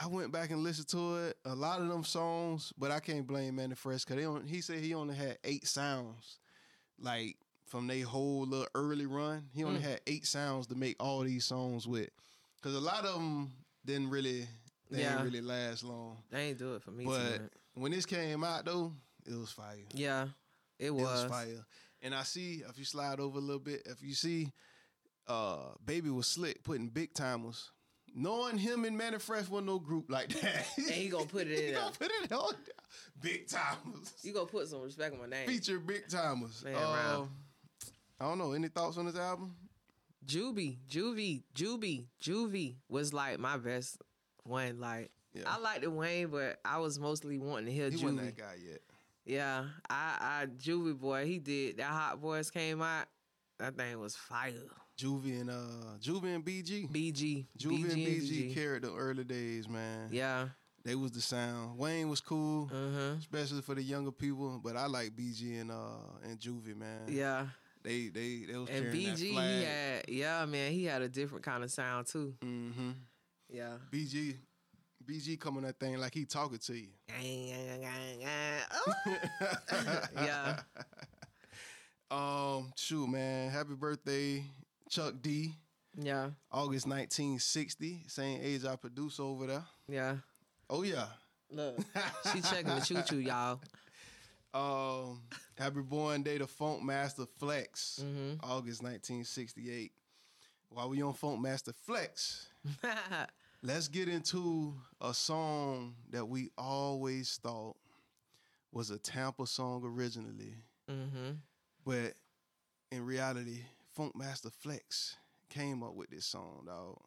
I 0.00 0.06
went 0.08 0.32
back 0.32 0.50
and 0.50 0.62
listened 0.64 0.88
to 0.88 1.16
it. 1.26 1.36
A 1.44 1.54
lot 1.54 1.80
of 1.80 1.88
them 1.88 2.02
songs, 2.04 2.72
but 2.76 2.90
I 2.90 2.98
can't 3.00 3.26
blame 3.26 3.56
Mannie 3.56 3.74
Fresh 3.76 4.04
because 4.04 4.42
he 4.48 4.60
said 4.60 4.80
he 4.80 4.92
only 4.94 5.14
had 5.14 5.38
eight 5.44 5.66
sounds. 5.66 6.38
Like 7.00 7.36
from 7.66 7.86
their 7.86 8.04
whole 8.04 8.46
little 8.46 8.66
early 8.74 9.06
run, 9.06 9.44
he 9.54 9.64
only 9.64 9.80
Mm. 9.80 9.84
had 9.90 10.00
eight 10.06 10.26
sounds 10.26 10.66
to 10.68 10.74
make 10.74 10.96
all 11.00 11.20
these 11.20 11.44
songs 11.44 11.86
with. 11.86 12.10
Because 12.56 12.74
a 12.76 12.80
lot 12.80 13.04
of 13.04 13.14
them 13.14 13.52
didn't 13.84 14.10
really, 14.10 14.48
they 14.90 15.00
Yeah. 15.02 15.10
didn't 15.12 15.24
really 15.24 15.40
last 15.40 15.82
long. 15.84 16.18
They 16.30 16.48
ain't 16.48 16.58
do 16.58 16.74
it 16.74 16.82
for 16.82 16.90
me. 16.90 17.04
But 17.04 17.36
too 17.38 17.48
when 17.74 17.92
this 17.92 18.06
came 18.06 18.42
out 18.44 18.64
though, 18.64 18.92
it 19.26 19.34
was 19.34 19.50
fire. 19.52 19.76
yeah, 19.92 20.28
it 20.78 20.86
It 20.86 20.94
was. 20.94 21.02
was 21.04 21.24
fire. 21.30 21.66
And 22.02 22.14
I 22.14 22.22
see 22.22 22.62
if 22.68 22.78
you 22.78 22.84
slide 22.84 23.18
over 23.20 23.38
a 23.38 23.40
little 23.40 23.60
bit, 23.60 23.82
if 23.86 24.02
you 24.02 24.14
see 24.14 24.52
uh 25.26 25.70
Baby 25.84 26.10
was 26.10 26.26
slick 26.28 26.62
putting 26.62 26.88
Big 26.88 27.12
Tymers. 27.14 27.70
Knowing 28.18 28.56
him 28.56 28.84
and 28.86 28.96
Mannie 28.96 29.18
Fresh 29.18 29.48
wasn't 29.48 29.66
no 29.66 29.78
group 29.78 30.08
like 30.08 30.28
that. 30.40 30.64
And 30.78 30.86
he 30.86 31.08
gonna 31.08 31.26
put 31.26 31.46
it 31.48 31.58
in. 31.58 31.66
he 31.66 31.72
gonna 31.72 31.92
there. 31.98 32.08
put 32.08 32.24
it 32.24 32.32
on 32.32 32.52
there. 32.64 32.74
Big 33.20 33.46
Tymers. 33.46 34.24
You 34.24 34.32
gonna 34.32 34.46
put 34.46 34.68
some 34.68 34.80
respect 34.82 35.12
on 35.14 35.20
my 35.20 35.26
name. 35.26 35.48
Feature 35.48 35.80
Big 35.80 36.06
Tymers. 36.08 36.62
Man, 36.64 36.74
Uh. 36.76 37.26
I 38.18 38.24
don't 38.24 38.38
know. 38.38 38.52
Any 38.52 38.68
thoughts 38.68 38.96
on 38.96 39.04
this 39.04 39.16
album? 39.16 39.54
Juby, 40.24 40.78
Juvie, 40.90 41.42
Juby, 41.54 42.06
Juvie 42.22 42.76
was 42.88 43.12
like 43.12 43.38
my 43.38 43.58
best 43.58 43.98
one. 44.48 44.80
Like 44.80 45.10
Yeah. 45.34 45.42
I 45.46 45.58
liked 45.58 45.82
the 45.82 45.90
Wayne, 45.90 46.28
but 46.28 46.58
I 46.64 46.78
was 46.78 46.98
mostly 46.98 47.38
wanting 47.38 47.66
to 47.66 47.72
hear 47.72 47.90
He 47.90 47.96
wasn't 47.96 48.20
Juvie. 48.20 48.24
that 48.24 48.36
guy 48.38 48.54
yet. 48.68 48.80
Yeah, 49.24 49.64
I, 49.90 50.16
I 50.20 50.46
Juvie 50.46 50.96
boy, 50.98 51.26
he 51.26 51.38
did 51.38 51.78
that. 51.78 51.86
Hot 51.90 52.20
Boys 52.20 52.50
came 52.50 52.80
out. 52.80 53.06
That 53.58 53.76
thing 53.76 53.98
was 53.98 54.14
fire. 54.14 54.52
Juvie 54.98 55.40
and 55.40 55.50
uh 55.50 55.98
Juvie 56.00 56.34
and 56.34 56.44
BG. 56.44 56.88
BG, 56.90 57.46
Juvie 57.58 57.84
and 57.90 57.92
BG, 57.92 58.30
BG. 58.50 58.54
carried 58.54 58.82
the 58.82 58.92
early 58.94 59.24
days, 59.24 59.68
man. 59.68 60.08
Yeah. 60.12 60.48
They 60.84 60.94
was 60.94 61.10
the 61.10 61.20
sound. 61.20 61.76
Wayne 61.78 62.08
was 62.08 62.20
cool. 62.20 62.70
Uh-huh. 62.72 63.16
especially 63.18 63.60
for 63.62 63.74
the 63.74 63.82
younger 63.82 64.12
people. 64.12 64.60
But 64.62 64.76
I 64.76 64.86
like 64.86 65.16
BG 65.16 65.60
and 65.60 65.70
uh 65.72 65.98
and 66.22 66.38
Juvie, 66.38 66.76
man. 66.76 67.00
Yeah. 67.08 67.46
they 67.82 68.08
they 68.08 68.44
they 68.50 68.56
was 68.56 68.68
And 68.70 68.84
carrying 68.84 69.06
BG, 69.06 69.10
that 69.10 69.18
he 69.18 69.32
flag. 69.32 69.64
had 69.64 70.04
yeah, 70.08 70.44
man, 70.46 70.70
he 70.72 70.84
had 70.84 71.02
a 71.02 71.08
different 71.08 71.44
kind 71.44 71.64
of 71.64 71.70
sound 71.72 72.06
too. 72.06 72.34
mm-hmm. 72.44 72.90
Yeah. 73.56 73.78
BG, 73.90 74.34
BG 75.08 75.40
coming 75.40 75.62
that 75.62 75.80
thing 75.80 75.96
like 75.98 76.12
he 76.14 76.26
talking 76.26 76.58
to 76.58 76.74
you. 76.74 76.88
yeah. 80.14 80.60
Um, 82.10 82.72
shoot, 82.76 83.08
man. 83.08 83.50
Happy 83.50 83.74
birthday, 83.74 84.44
Chuck 84.90 85.14
D. 85.22 85.54
Yeah. 85.98 86.30
August 86.52 86.86
1960, 86.86 88.04
same 88.08 88.40
age 88.42 88.64
I 88.66 88.76
produce 88.76 89.18
over 89.18 89.46
there. 89.46 89.64
Yeah. 89.88 90.16
Oh 90.68 90.82
yeah. 90.82 91.06
Look, 91.50 91.78
she 92.32 92.42
checking 92.42 92.74
the 92.74 92.80
choo 92.80 93.02
choo, 93.08 93.18
y'all. 93.18 93.60
Um, 94.52 95.22
happy 95.58 95.80
born 95.80 96.22
day 96.22 96.36
to 96.38 96.46
Funk 96.46 96.82
Master 96.82 97.24
Flex, 97.38 98.00
Mm-hmm. 98.04 98.44
August 98.44 98.82
1968. 98.82 99.92
While 100.68 100.90
we 100.90 101.00
on 101.02 101.14
Funk 101.14 101.40
Master 101.40 101.72
Flex, 101.86 102.48
let's 103.66 103.88
get 103.88 104.08
into 104.08 104.74
a 105.00 105.12
song 105.12 105.96
that 106.10 106.24
we 106.24 106.50
always 106.56 107.40
thought 107.42 107.76
was 108.72 108.90
a 108.90 108.98
Tampa 108.98 109.44
song 109.44 109.82
originally, 109.84 110.54
mm-hmm. 110.88 111.32
but 111.84 112.14
in 112.92 113.04
reality, 113.04 113.62
Funk 113.94 114.14
Master 114.14 114.50
Flex 114.50 115.16
came 115.50 115.82
up 115.82 115.94
with 115.94 116.10
this 116.10 116.24
song, 116.24 116.66
dog. 116.66 117.00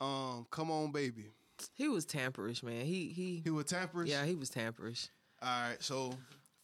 Um, 0.00 0.46
come 0.50 0.70
on, 0.70 0.92
baby. 0.92 1.26
He 1.74 1.88
was 1.88 2.06
tamperish, 2.06 2.62
man. 2.62 2.86
He 2.86 3.08
he. 3.08 3.42
He 3.44 3.50
was 3.50 3.66
tamperish. 3.66 4.08
Yeah, 4.08 4.24
he 4.24 4.34
was 4.34 4.50
tamperish. 4.50 5.08
All 5.42 5.68
right, 5.68 5.76
so 5.82 6.14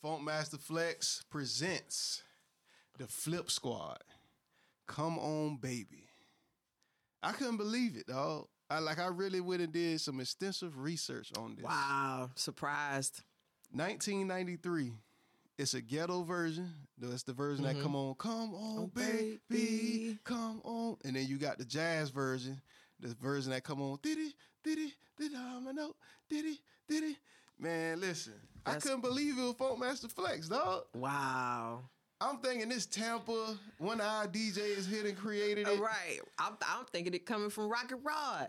Funk 0.01 0.23
Master 0.23 0.57
Flex 0.57 1.23
presents 1.29 2.23
the 2.99 3.07
Flip 3.07 3.51
Squad. 3.51 3.99
Come 4.87 5.19
on, 5.19 5.59
baby. 5.59 6.09
I 7.23 7.33
couldn't 7.33 7.59
believe 7.59 7.97
it, 7.97 8.07
dog. 8.07 8.47
I 8.69 8.81
like 8.81 8.99
I 8.99 9.07
really 9.07 9.41
went 9.41 9.63
and 9.63 9.73
did 9.73 10.01
some 10.01 10.19
extensive 10.21 10.79
research 10.79 11.31
on 11.39 11.55
this. 11.55 11.65
Wow, 11.65 12.31
surprised. 12.35 13.23
1993. 13.73 14.93
It's 15.59 15.75
a 15.75 15.81
ghetto 15.81 16.23
version. 16.23 16.71
That's 16.99 17.23
the 17.23 17.33
version 17.33 17.65
that 17.65 17.77
Mhm. 17.77 17.83
come 17.83 17.97
on, 17.97 18.15
come 18.17 18.55
on, 18.55 18.79
Oh, 18.79 18.87
baby, 18.89 19.41
baby. 19.49 20.19
come 20.25 20.61
on. 20.65 20.99
And 21.05 21.17
then 21.17 21.27
you 21.27 21.39
got 21.39 21.59
the 21.59 21.65
jazz 21.65 22.11
version, 22.11 22.61
the 23.01 23.15
version 23.15 23.53
that 23.53 23.65
come 23.65 23.81
on, 23.81 23.99
diddy, 24.03 24.35
diddy, 24.63 24.93
diddy, 25.17 25.35
I'm 25.37 25.67
a 25.67 25.73
note, 25.73 25.97
diddy, 26.29 26.61
diddy. 26.89 27.17
Man, 27.59 28.01
listen, 28.01 28.35
I 28.67 28.75
couldn't 28.75 29.01
believe 29.01 29.39
it 29.39 29.43
was 29.43 29.55
Funk 29.57 29.79
Master 29.79 30.09
Flex, 30.09 30.49
dog. 30.49 30.85
Wow. 30.95 31.89
I'm 32.21 32.39
thinking 32.39 32.69
this 32.69 32.87
Tampa 32.87 33.59
one 33.79 34.01
eye 34.01 34.27
DJ 34.31 34.77
is 34.77 34.87
hit 34.87 35.05
and 35.05 35.17
created 35.17 35.69
it. 35.69 35.81
right. 35.81 36.19
I'm, 36.39 36.57
I'm 36.67 36.87
thinking 36.87 37.13
it 37.15 37.27
coming 37.27 37.51
from 37.51 37.69
Rocket 37.69 37.99
Rod. 38.03 38.49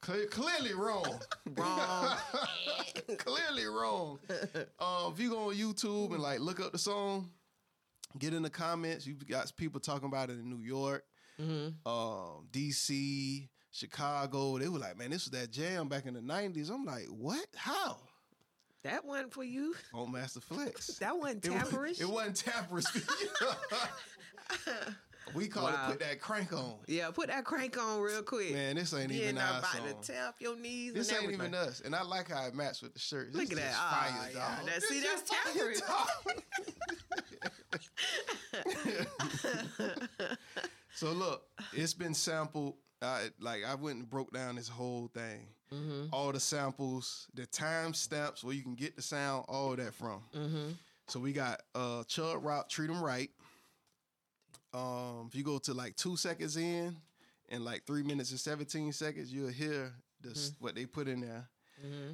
Cle- 0.00 0.26
clearly 0.30 0.74
wrong. 0.74 1.20
Wrong. 1.56 2.16
clearly 3.18 3.66
wrong. 3.66 4.18
Um, 4.80 5.12
if 5.12 5.20
you 5.20 5.30
go 5.30 5.48
on 5.48 5.54
YouTube 5.54 6.12
and 6.12 6.22
like 6.22 6.40
look 6.40 6.58
up 6.58 6.72
the 6.72 6.78
song, 6.78 7.30
get 8.18 8.34
in 8.34 8.42
the 8.42 8.50
comments. 8.50 9.06
You've 9.06 9.26
got 9.28 9.52
people 9.56 9.78
talking 9.80 10.08
about 10.08 10.30
it 10.30 10.34
in 10.34 10.48
New 10.48 10.64
York, 10.64 11.04
mm-hmm. 11.40 11.88
um, 11.88 12.46
DC, 12.50 13.48
Chicago. 13.70 14.58
They 14.58 14.68
were 14.68 14.78
like, 14.78 14.98
man, 14.98 15.10
this 15.10 15.30
was 15.30 15.38
that 15.38 15.50
jam 15.50 15.88
back 15.88 16.06
in 16.06 16.14
the 16.14 16.20
'90s. 16.20 16.70
I'm 16.70 16.84
like, 16.84 17.06
what? 17.06 17.46
How? 17.54 17.98
That 18.82 19.04
wasn't 19.04 19.32
for 19.32 19.44
you. 19.44 19.74
On 19.92 20.10
Master 20.10 20.40
Flex. 20.40 20.86
That 20.98 21.16
wasn't 21.18 21.44
It, 21.44 22.00
it 22.00 22.08
wasn't 22.08 22.36
tamperish. 22.36 22.86
we 25.34 25.48
call 25.48 25.64
Wow. 25.64 25.88
it 25.88 25.90
put 25.90 26.00
that 26.00 26.18
crank 26.20 26.52
on. 26.54 26.76
yeah, 26.86 27.10
put 27.10 27.26
that 27.28 27.44
crank 27.44 27.76
on 27.78 28.00
real 28.00 28.22
quick. 28.22 28.52
Man, 28.54 28.76
this 28.76 28.94
ain't 28.94 29.12
You're 29.12 29.22
even 29.24 29.34
not 29.36 29.52
our 29.52 29.58
about 29.60 29.72
song. 29.72 29.86
to 30.02 30.12
tap 30.12 30.36
your 30.40 30.56
knees. 30.56 30.94
This 30.94 31.08
and 31.08 31.16
ain't 31.18 31.24
everything. 31.34 31.46
even 31.48 31.54
us, 31.68 31.80
and 31.84 31.94
I 31.94 32.02
like 32.02 32.30
how 32.30 32.46
it 32.46 32.54
matched 32.54 32.82
with 32.82 32.94
the 32.94 32.98
shirt. 33.00 33.34
Look 33.34 33.44
at 33.50 33.56
that. 33.56 33.56
just 33.68 33.78
Ah, 33.78 34.18
fire, 34.18 34.30
yeah. 34.32 34.56
dog. 34.56 34.66
That- 34.66 34.82
see, 34.82 35.00
that's 35.00 35.22
fire, 35.30 35.74
dog. 35.86 36.08
so 40.94 41.12
look, 41.12 41.42
it's 41.72 41.94
been 41.94 42.14
sampled. 42.14 42.74
Uh, 43.02 43.20
like 43.40 43.64
I 43.64 43.74
went 43.74 43.98
and 43.98 44.08
broke 44.10 44.32
down 44.32 44.56
this 44.56 44.68
whole 44.68 45.08
thing, 45.14 45.46
Mm-hmm. 45.72 46.06
all 46.12 46.32
the 46.32 46.40
samples, 46.40 47.28
the 47.34 47.46
time 47.46 47.94
stamps 47.94 48.42
where 48.42 48.54
you 48.54 48.62
can 48.62 48.74
get 48.74 48.96
the 48.96 49.02
sound, 49.02 49.44
all 49.48 49.74
that 49.76 49.94
from. 49.94 50.20
Mm-hmm. 50.36 50.70
So 51.06 51.20
we 51.20 51.32
got 51.32 51.62
uh 51.74 52.02
Chubb 52.04 52.44
Rock, 52.44 52.68
Treat 52.68 52.90
'em 52.90 53.00
Right. 53.02 53.30
Um, 54.74 55.26
if 55.28 55.34
you 55.34 55.42
go 55.42 55.58
to 55.58 55.72
like 55.74 55.96
two 55.96 56.16
seconds 56.16 56.56
in 56.56 56.96
and 57.48 57.64
like 57.64 57.84
three 57.86 58.02
minutes 58.02 58.30
and 58.30 58.38
17 58.40 58.92
seconds, 58.92 59.32
you'll 59.32 59.48
hear 59.48 59.92
this 60.20 60.52
what 60.60 60.74
they 60.74 60.86
put 60.86 61.08
in 61.08 61.20
there. 61.20 61.48
Mm-hmm. 61.84 62.12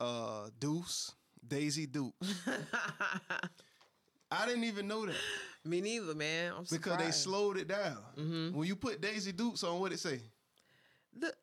Uh 0.00 0.48
Duice, 0.58 1.12
Daisy 1.46 1.86
Duke. 1.86 2.14
I 4.30 4.46
didn't 4.46 4.64
even 4.64 4.88
know 4.88 5.06
that 5.06 5.14
Me 5.64 5.80
neither, 5.80 6.14
man. 6.14 6.52
I'm 6.58 6.64
because 6.70 6.98
they 6.98 7.10
slowed 7.10 7.56
it 7.56 7.66
down. 7.68 7.98
Mhm. 8.18 8.52
When 8.52 8.68
you 8.68 8.76
put 8.76 9.00
Daisy 9.00 9.32
Dukes 9.32 9.64
on, 9.64 9.80
what 9.80 9.92
it 9.92 9.98
say? 9.98 10.20
Look, 11.20 11.34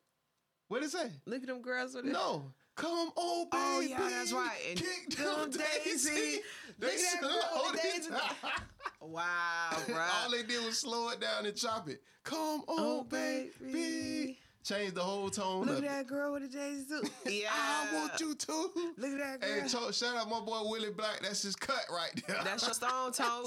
What 0.70 0.82
it 0.84 0.92
say? 0.92 1.12
look 1.26 1.42
at 1.42 1.48
them 1.48 1.62
girls 1.62 1.94
with 1.96 2.06
it. 2.06 2.12
No. 2.14 2.54
Come 2.76 3.12
on, 3.16 3.44
baby. 3.50 3.54
Oh, 3.54 3.80
yeah, 3.82 4.10
that's 4.10 4.32
right. 4.32 4.58
And 4.70 4.80
Kick 4.80 5.16
them 5.18 5.52
Daisy. 5.52 6.10
Daisy. 6.10 6.40
They 6.80 6.88
Look 6.88 6.96
at 6.96 7.22
that 7.22 7.50
slowed 7.52 7.82
Daisy. 7.82 8.10
down. 8.10 8.20
Wow, 9.02 9.72
bro. 9.88 9.98
All 10.24 10.32
they 10.32 10.44
did 10.44 10.64
was 10.66 10.80
slow 10.80 11.10
it 11.10 11.20
down 11.20 11.46
and 11.46 11.56
chop 11.58 11.90
it. 11.90 12.02
Come 12.24 12.38
on, 12.38 12.64
Oh, 12.70 13.04
baby. 13.04 13.52
baby. 13.62 14.40
Change 14.64 14.94
the 14.94 15.02
whole 15.02 15.30
tone 15.30 15.66
Look 15.66 15.80
of 15.80 15.84
at 15.84 15.84
it. 15.84 15.88
that 15.88 16.08
girl 16.08 16.32
with 16.34 16.44
the 16.50 16.58
daisy 16.58 16.86
too. 16.88 17.02
Yeah. 17.30 17.50
I 17.52 17.94
want 17.96 18.20
you 18.20 18.34
to. 18.34 18.52
Look 18.98 19.12
at 19.12 19.18
that 19.20 19.42
girl. 19.42 19.62
Hey, 19.62 19.68
to- 19.68 19.94
shout 19.94 20.16
out 20.16 20.30
my 20.30 20.40
boy 20.40 20.62
Willie 20.70 20.92
Black. 20.92 21.20
That's 21.22 21.42
his 21.42 21.56
cut 21.56 21.84
right 21.92 22.12
there. 22.28 22.38
That's 22.46 22.64
your 22.66 22.74
stone 22.74 23.12
toe. 23.12 23.46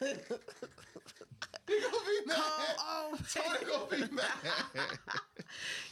Tony- 0.00 0.14
he 1.66 1.80
gonna 1.80 1.94
be 2.04 2.26
mad. 2.26 2.36
Come 2.76 3.12
on, 3.12 3.18
Tony 3.32 3.72
gonna 3.72 4.06
be 4.08 4.14
mad. 4.14 4.28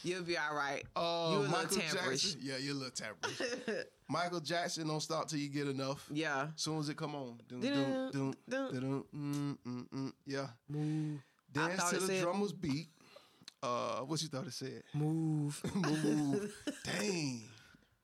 You'll 0.03 0.23
be 0.23 0.37
all 0.37 0.53
right. 0.55 0.83
Uh, 0.95 1.29
You 1.31 1.37
a 1.37 1.39
little 1.39 1.55
tamperish. 1.65 2.23
Jackson. 2.35 2.39
Yeah, 2.43 2.57
you're 2.57 2.75
a 2.75 2.77
little 2.77 2.91
tamperish. 2.91 3.83
Michael 4.09 4.39
Jackson 4.41 4.87
don't 4.87 4.99
stop 4.99 5.27
till 5.29 5.39
you 5.39 5.49
get 5.49 5.67
enough. 5.67 6.05
Yeah. 6.11 6.47
Soon 6.57 6.79
as 6.79 6.89
it 6.89 6.97
come 6.97 7.15
on. 7.15 7.39
Dun, 7.47 7.61
Dun, 7.61 7.73
dun, 7.73 8.11
dun, 8.11 8.35
dun. 8.49 8.73
dun, 8.73 9.03
mm, 9.15 9.57
mm, 9.65 9.87
mm. 9.89 10.13
Yeah. 10.27 10.47
Move. 10.69 11.19
Dance 11.53 11.89
to 11.91 11.99
the 11.99 12.07
said 12.07 12.21
drummer's 12.23 12.51
beat. 12.51 12.89
Uh, 13.63 14.01
what 14.01 14.21
you 14.21 14.27
thought 14.27 14.45
it 14.45 14.53
said? 14.53 14.83
Move. 14.93 15.59
Move. 15.75 16.53
Dang. 16.83 17.41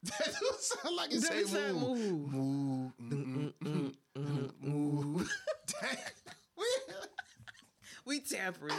That 0.01 0.33
don't 0.39 0.61
sound 0.61 0.95
like 0.95 1.11
it 1.13 1.19
That 1.21 1.23
say 1.33 1.43
said 1.43 1.75
move. 1.75 2.31
move. 2.31 2.93
Move. 2.97 3.53
Move. 4.61 5.29
Dang. 5.81 5.97
We- 6.57 6.65
We 8.05 8.19
tampering. 8.21 8.75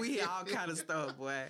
we 0.00 0.12
hear 0.14 0.24
all 0.26 0.44
kind 0.44 0.70
of 0.70 0.78
stuff, 0.78 1.18
boy. 1.18 1.42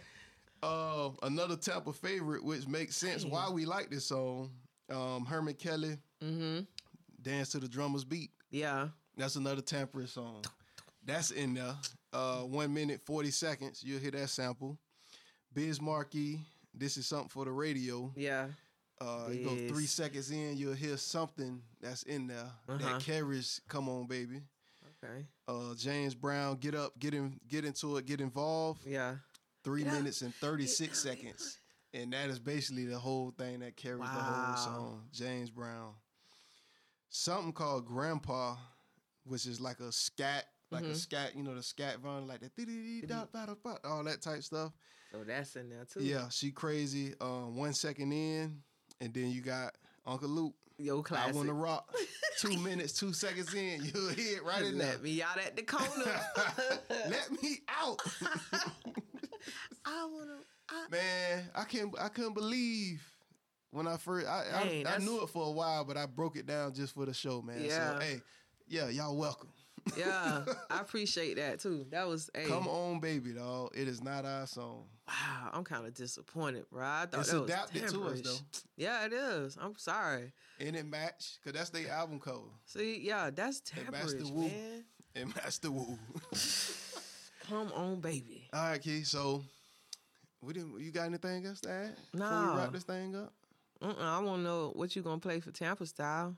Uh, 0.60 1.10
another 1.22 1.54
Tampa 1.54 1.92
favorite, 1.92 2.42
which 2.44 2.66
makes 2.66 2.96
sense 2.96 3.24
why 3.24 3.48
we 3.48 3.64
like 3.64 3.90
this 3.90 4.06
song. 4.06 4.50
Um, 4.90 5.24
Herman 5.24 5.54
Kelly, 5.54 5.98
Mm-hmm. 6.22 6.60
"Dance 7.22 7.50
to 7.50 7.60
the 7.60 7.68
Drummer's 7.68 8.04
Beat." 8.04 8.30
Yeah. 8.50 8.88
That's 9.16 9.36
another 9.36 9.62
Tampa 9.62 10.04
song. 10.08 10.42
That's 11.04 11.30
in 11.30 11.54
there. 11.54 11.74
Uh, 12.12 12.40
one 12.42 12.72
minute 12.72 13.00
forty 13.04 13.30
seconds. 13.30 13.82
You'll 13.84 14.00
hear 14.00 14.10
that 14.12 14.28
sample. 14.30 14.78
Biz 15.54 15.80
Markie, 15.80 16.40
"This 16.74 16.96
is 16.96 17.06
something 17.06 17.28
for 17.28 17.44
the 17.44 17.52
radio." 17.52 18.12
Yeah. 18.16 18.48
Uh, 19.00 19.28
you 19.32 19.44
go 19.44 19.68
three 19.74 19.86
seconds 19.86 20.30
in, 20.30 20.56
you'll 20.56 20.74
hear 20.74 20.96
something 20.96 21.60
that's 21.80 22.04
in 22.04 22.28
there 22.28 22.48
Uh-huh. 22.68 22.78
that 22.78 23.00
carries. 23.02 23.60
Come 23.66 23.88
on, 23.88 24.06
baby. 24.06 24.42
Okay. 25.02 25.26
Uh, 25.48 25.74
James 25.74 26.14
Brown, 26.14 26.56
get 26.58 26.76
up, 26.76 26.96
get 27.00 27.12
in, 27.12 27.40
get 27.48 27.64
into 27.64 27.96
it, 27.96 28.06
get 28.06 28.20
involved. 28.20 28.86
Yeah. 28.86 29.16
three 29.64 29.82
Yeah. 29.84 29.92
minutes 29.92 30.22
and 30.22 30.32
36 30.36 30.98
seconds. 31.02 31.58
And 31.92 32.12
that 32.12 32.30
is 32.30 32.38
basically 32.38 32.84
the 32.84 32.98
whole 32.98 33.32
thing 33.32 33.58
that 33.60 33.76
carries 33.76 34.00
the 34.02 34.06
whole 34.06 34.56
song. 34.56 35.08
James 35.12 35.50
Brown. 35.50 35.94
Something 37.10 37.52
called 37.52 37.86
Grandpa, 37.86 38.56
which 39.24 39.46
is 39.46 39.60
like 39.60 39.80
a 39.80 39.92
scat, 39.92 40.46
like 40.72 40.84
a 40.84 40.88
Mhm. 40.88 40.96
scat, 40.96 41.36
you 41.36 41.42
know, 41.42 41.54
the 41.54 41.62
scat 41.62 41.98
volume, 42.00 42.26
like 42.26 42.40
the 42.40 42.48
dee-dee-dee-dot-dot-dot, 42.56 43.80
all 43.84 44.02
that 44.04 44.22
type 44.22 44.42
stuff. 44.42 44.72
So 45.12 45.22
that's 45.24 45.54
in 45.56 45.68
there 45.68 45.84
too. 45.84 46.02
Yeah, 46.02 46.28
she 46.30 46.50
crazy. 46.50 47.14
Um, 47.20 47.56
one 47.56 47.74
second 47.74 48.12
in, 48.12 48.62
and 49.00 49.12
then 49.12 49.30
you 49.30 49.42
got 49.42 49.74
Uncle 50.06 50.28
Luke. 50.28 50.54
Yo, 50.78 51.04
I 51.12 51.30
want 51.32 51.48
to 51.48 51.54
rock. 51.54 51.94
two 52.38 52.56
minutes, 52.56 52.94
two 52.94 53.12
seconds 53.12 53.52
in, 53.54 53.84
you'll 53.84 54.08
hear 54.14 54.38
it 54.38 54.42
right 54.44 54.64
in 54.64 54.78
there. 54.78 54.92
Let 54.92 55.02
me 55.02 55.22
out 55.22 55.38
at 55.38 55.54
the 55.54 55.62
corner. 55.62 56.20
Let 56.90 57.30
me 57.42 57.58
out. 57.68 58.00
I 59.84 60.06
wanna. 60.06 60.38
I, 60.70 60.86
Man, 60.90 61.50
I 61.54 61.64
can't. 61.64 61.94
I 62.00 62.08
couldn't 62.08 62.34
believe 62.34 63.02
when 63.70 63.86
I 63.86 63.96
first. 63.98 64.26
I 64.26 64.64
Dang, 64.64 64.86
I, 64.86 64.94
I 64.94 64.98
knew 64.98 65.22
it 65.22 65.28
for 65.28 65.46
a 65.46 65.50
while, 65.50 65.84
but 65.84 65.96
I 65.98 66.06
broke 66.06 66.36
it 66.36 66.46
down 66.46 66.72
just 66.72 66.94
for 66.94 67.04
the 67.04 67.12
show, 67.14 67.42
man. 67.42 67.62
Yeah. 67.62 67.98
So 67.98 68.04
hey, 68.04 68.22
yeah, 68.68 68.88
y'all 68.88 69.16
welcome. 69.16 69.51
Yeah, 69.96 70.44
I 70.70 70.80
appreciate 70.80 71.36
that 71.36 71.60
too. 71.60 71.86
That 71.90 72.06
was 72.08 72.30
hey, 72.34 72.44
Come 72.46 72.68
on, 72.68 73.00
baby, 73.00 73.32
dog. 73.32 73.70
It 73.74 73.88
is 73.88 74.02
not 74.02 74.24
our 74.24 74.46
song. 74.46 74.84
wow. 75.08 75.50
I'm 75.52 75.64
kind 75.64 75.86
of 75.86 75.94
disappointed, 75.94 76.64
bro. 76.70 76.84
I 76.86 77.06
thought 77.06 77.20
It's 77.20 77.30
that 77.32 77.40
was 77.40 77.50
adapted 77.50 77.88
to 77.88 78.04
us, 78.04 78.20
though. 78.20 78.36
Yeah, 78.76 79.04
it 79.06 79.12
is. 79.12 79.56
I'm 79.60 79.76
sorry. 79.76 80.32
And 80.60 80.76
it 80.76 80.86
match 80.86 81.38
because 81.42 81.58
that's 81.58 81.70
their 81.70 81.90
album 81.92 82.20
cover. 82.20 82.38
See, 82.66 83.00
yeah, 83.02 83.30
that's 83.34 83.60
the 83.60 83.80
temperish, 83.80 84.30
woo. 84.30 84.42
man. 84.48 84.84
Matched 85.34 85.62
the 85.62 85.70
woo. 85.72 85.98
Come 87.48 87.72
on, 87.74 88.00
baby. 88.00 88.48
All 88.52 88.62
right, 88.70 88.80
Key. 88.80 89.02
So, 89.02 89.42
we 90.40 90.52
didn't. 90.54 90.80
You 90.80 90.90
got 90.92 91.06
anything 91.06 91.44
else 91.46 91.60
to 91.62 91.70
add 91.70 91.96
before 92.12 92.26
Nah. 92.30 92.54
we 92.54 92.60
wrap 92.60 92.72
this 92.72 92.84
thing 92.84 93.16
up? 93.16 93.32
Uh-uh, 93.82 93.94
I 94.00 94.20
want 94.20 94.38
to 94.38 94.42
know 94.44 94.72
what 94.76 94.94
you 94.94 95.02
gonna 95.02 95.18
play 95.18 95.40
for 95.40 95.50
Tampa 95.50 95.84
style. 95.86 96.36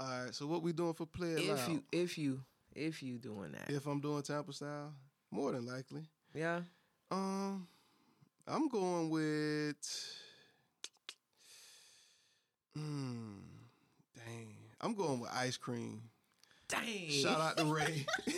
All 0.00 0.24
right. 0.24 0.34
So, 0.34 0.46
what 0.46 0.62
we 0.62 0.72
doing 0.72 0.94
for 0.94 1.06
play 1.06 1.32
If 1.34 1.48
loud? 1.58 1.68
you, 1.70 1.82
if 1.92 2.16
you, 2.18 2.40
if 2.78 3.02
you 3.02 3.18
doing 3.18 3.52
that, 3.52 3.70
if 3.74 3.86
I'm 3.86 4.00
doing 4.00 4.22
Tampa 4.22 4.52
style, 4.52 4.92
more 5.30 5.52
than 5.52 5.66
likely. 5.66 6.02
yeah. 6.34 6.60
Um, 7.10 7.66
I'm 8.46 8.68
going 8.68 9.10
with. 9.10 9.76
Hmm. 12.74 13.38
Dang. 14.14 14.54
I'm 14.80 14.94
going 14.94 15.20
with 15.20 15.30
ice 15.32 15.56
cream. 15.56 16.02
Dang. 16.68 17.08
Shout 17.10 17.40
out 17.40 17.56
to 17.56 17.64
Ray. 17.64 18.04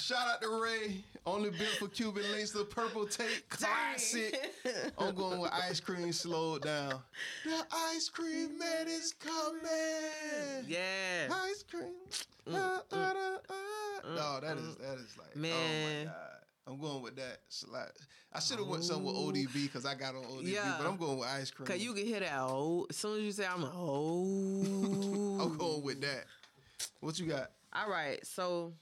Shout 0.00 0.26
out 0.26 0.42
to 0.42 0.60
Ray. 0.62 1.04
Only 1.26 1.50
built 1.50 1.76
for 1.78 1.88
Cuban 1.88 2.22
links, 2.32 2.52
the 2.52 2.64
purple 2.64 3.06
tape 3.06 3.48
classic. 3.48 4.36
I'm 4.98 5.14
going 5.14 5.40
with 5.40 5.52
ice 5.52 5.78
cream 5.80 6.12
slowed 6.12 6.62
down. 6.62 6.94
The 7.44 7.66
ice 7.94 8.08
cream 8.08 8.58
man 8.58 8.88
is 8.88 9.12
coming. 9.12 10.64
Yeah. 10.66 11.28
Ice 11.30 11.64
cream. 11.70 11.92
Ah, 12.50 12.80
ah, 12.92 13.14
ah. 13.50 14.14
No, 14.14 14.40
that 14.40 14.56
is 14.56 14.76
that 14.76 14.96
is 14.98 15.16
like 15.18 15.28
oh 15.36 15.38
Man. 15.38 16.06
my 16.06 16.10
god. 16.12 16.14
I'm 16.66 16.78
going 16.78 17.02
with 17.02 17.16
that. 17.16 17.38
It's 17.46 17.64
like- 17.68 17.92
I 18.32 18.40
should 18.40 18.58
have 18.58 18.66
went 18.68 18.84
something 18.84 19.04
with 19.06 19.14
ODB 19.16 19.64
because 19.64 19.86
I 19.86 19.94
got 19.94 20.14
on 20.14 20.22
ODB, 20.24 20.52
Yeah. 20.52 20.74
but 20.78 20.86
I'm 20.86 20.96
going 20.98 21.18
with 21.18 21.28
ice 21.28 21.50
cream. 21.50 21.66
Cause 21.66 21.78
you 21.78 21.94
can 21.94 22.04
hear 22.04 22.20
that. 22.20 22.32
Oh, 22.36 22.86
as 22.90 22.96
soon 22.96 23.18
as 23.18 23.22
you 23.22 23.32
say, 23.32 23.46
I'm 23.46 23.64
oh. 23.64 25.38
I'm 25.42 25.56
going 25.56 25.82
with 25.82 26.00
that. 26.02 26.24
What 27.00 27.18
you 27.18 27.26
got? 27.26 27.50
All 27.80 27.88
right, 27.88 28.18
so 28.26 28.72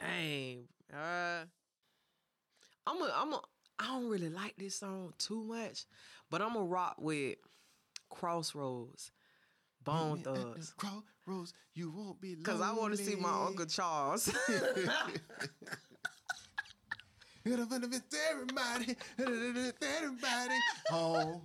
dang, 0.00 0.64
uh, 0.92 1.44
I'm 2.84 3.02
a, 3.02 3.12
I'm 3.14 3.32
a, 3.34 3.40
I 3.78 3.86
don't 3.86 4.08
really 4.08 4.30
like 4.30 4.56
this 4.56 4.80
song 4.80 5.12
too 5.16 5.44
much, 5.44 5.84
but 6.28 6.42
I'm 6.42 6.54
gonna 6.54 6.64
rock 6.64 6.96
with 6.98 7.36
Crossroads, 8.10 9.12
Bone 9.84 10.14
Meet 10.16 10.26
me 10.26 10.32
at 10.32 10.38
Thugs, 10.38 10.74
Crossroads, 10.76 11.54
you 11.74 11.92
won't 11.92 12.20
be 12.20 12.34
cause 12.34 12.60
I 12.60 12.72
want 12.72 12.96
to 12.96 13.04
see 13.04 13.14
my. 13.14 13.30
Uncle 13.46 13.66
Charles. 13.66 14.28
Everybody, 17.44 18.96
everybody, 19.20 20.58
home. 20.90 21.42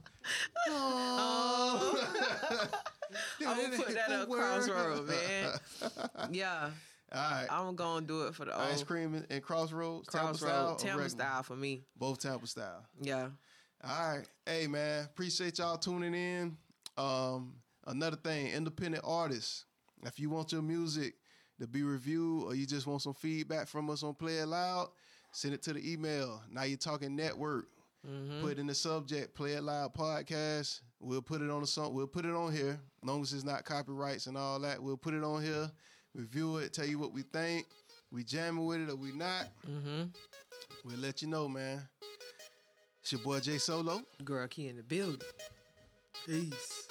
I'm 3.47 3.61
gonna 3.71 3.77
put 3.83 3.93
that 3.95 4.11
up 4.11 4.29
Crossroads, 4.29 5.09
man. 5.09 5.51
yeah, 6.31 6.69
All 7.13 7.19
right. 7.31 7.47
I'm 7.49 7.75
gonna 7.75 8.05
do 8.05 8.23
it 8.27 8.35
for 8.35 8.45
the 8.45 8.57
Ice 8.57 8.79
old 8.79 8.87
cream 8.87 9.13
and- 9.15 9.27
and 9.29 9.41
Crossroads, 9.43 10.07
Tampa 10.09 10.37
style, 10.37 10.75
Tampa 10.75 11.09
style 11.09 11.43
for 11.43 11.55
me. 11.55 11.83
Both 11.97 12.19
Tampa 12.21 12.47
style. 12.47 12.85
Yeah, 13.01 13.29
All 13.83 14.15
right. 14.17 14.27
Hey, 14.45 14.67
man. 14.67 15.05
Appreciate 15.05 15.57
y'all 15.59 15.77
tuning 15.77 16.13
in. 16.13 16.57
Um, 16.97 17.55
another 17.87 18.17
thing, 18.17 18.47
independent 18.51 19.03
artists. 19.07 19.65
If 20.03 20.19
you 20.19 20.29
want 20.29 20.51
your 20.51 20.61
music 20.61 21.13
to 21.59 21.67
be 21.67 21.83
reviewed 21.83 22.43
or 22.45 22.55
you 22.55 22.65
just 22.65 22.87
want 22.87 23.01
some 23.03 23.13
feedback 23.13 23.67
from 23.67 23.89
us 23.89 24.01
on 24.03 24.13
Play 24.15 24.37
It 24.39 24.47
Loud, 24.47 24.89
send 25.31 25.53
it 25.53 25.61
to 25.63 25.73
the 25.73 25.91
email. 25.91 26.41
Now 26.51 26.63
you're 26.63 26.77
talking 26.77 27.15
network. 27.15 27.65
Mm-hmm. 28.09 28.41
Put 28.41 28.57
in 28.57 28.67
the 28.67 28.73
subject, 28.75 29.35
Play 29.35 29.53
It 29.53 29.63
Loud 29.63 29.93
podcast. 29.93 30.81
We'll 30.99 31.21
put 31.21 31.41
it 31.41 31.49
on 31.49 31.61
the 31.61 31.67
song. 31.67 31.93
We'll 31.93 32.07
put 32.07 32.25
it 32.25 32.33
on 32.33 32.51
here. 32.51 32.79
As 33.03 33.07
long 33.07 33.21
as 33.21 33.33
it's 33.33 33.43
not 33.43 33.63
copyrights 33.63 34.27
and 34.27 34.37
all 34.37 34.59
that, 34.59 34.81
we'll 34.81 34.97
put 34.97 35.13
it 35.13 35.23
on 35.23 35.43
here. 35.43 35.69
Review 36.13 36.57
it. 36.57 36.73
Tell 36.73 36.85
you 36.85 36.99
what 36.99 37.13
we 37.13 37.21
think. 37.21 37.65
We 38.11 38.23
jamming 38.23 38.65
with 38.65 38.81
it 38.81 38.89
or 38.89 38.95
we 38.95 39.11
not. 39.11 39.47
mm-hmm. 39.69 40.03
We'll 40.83 40.97
let 40.97 41.21
you 41.21 41.27
know, 41.27 41.47
man. 41.47 41.87
It's 43.01 43.11
your 43.11 43.21
boy 43.21 43.39
Jay 43.39 43.57
Solo. 43.57 44.01
Girl, 44.23 44.47
key 44.47 44.67
in 44.67 44.77
the 44.77 44.83
building. 44.83 45.21
Peace. 46.25 46.87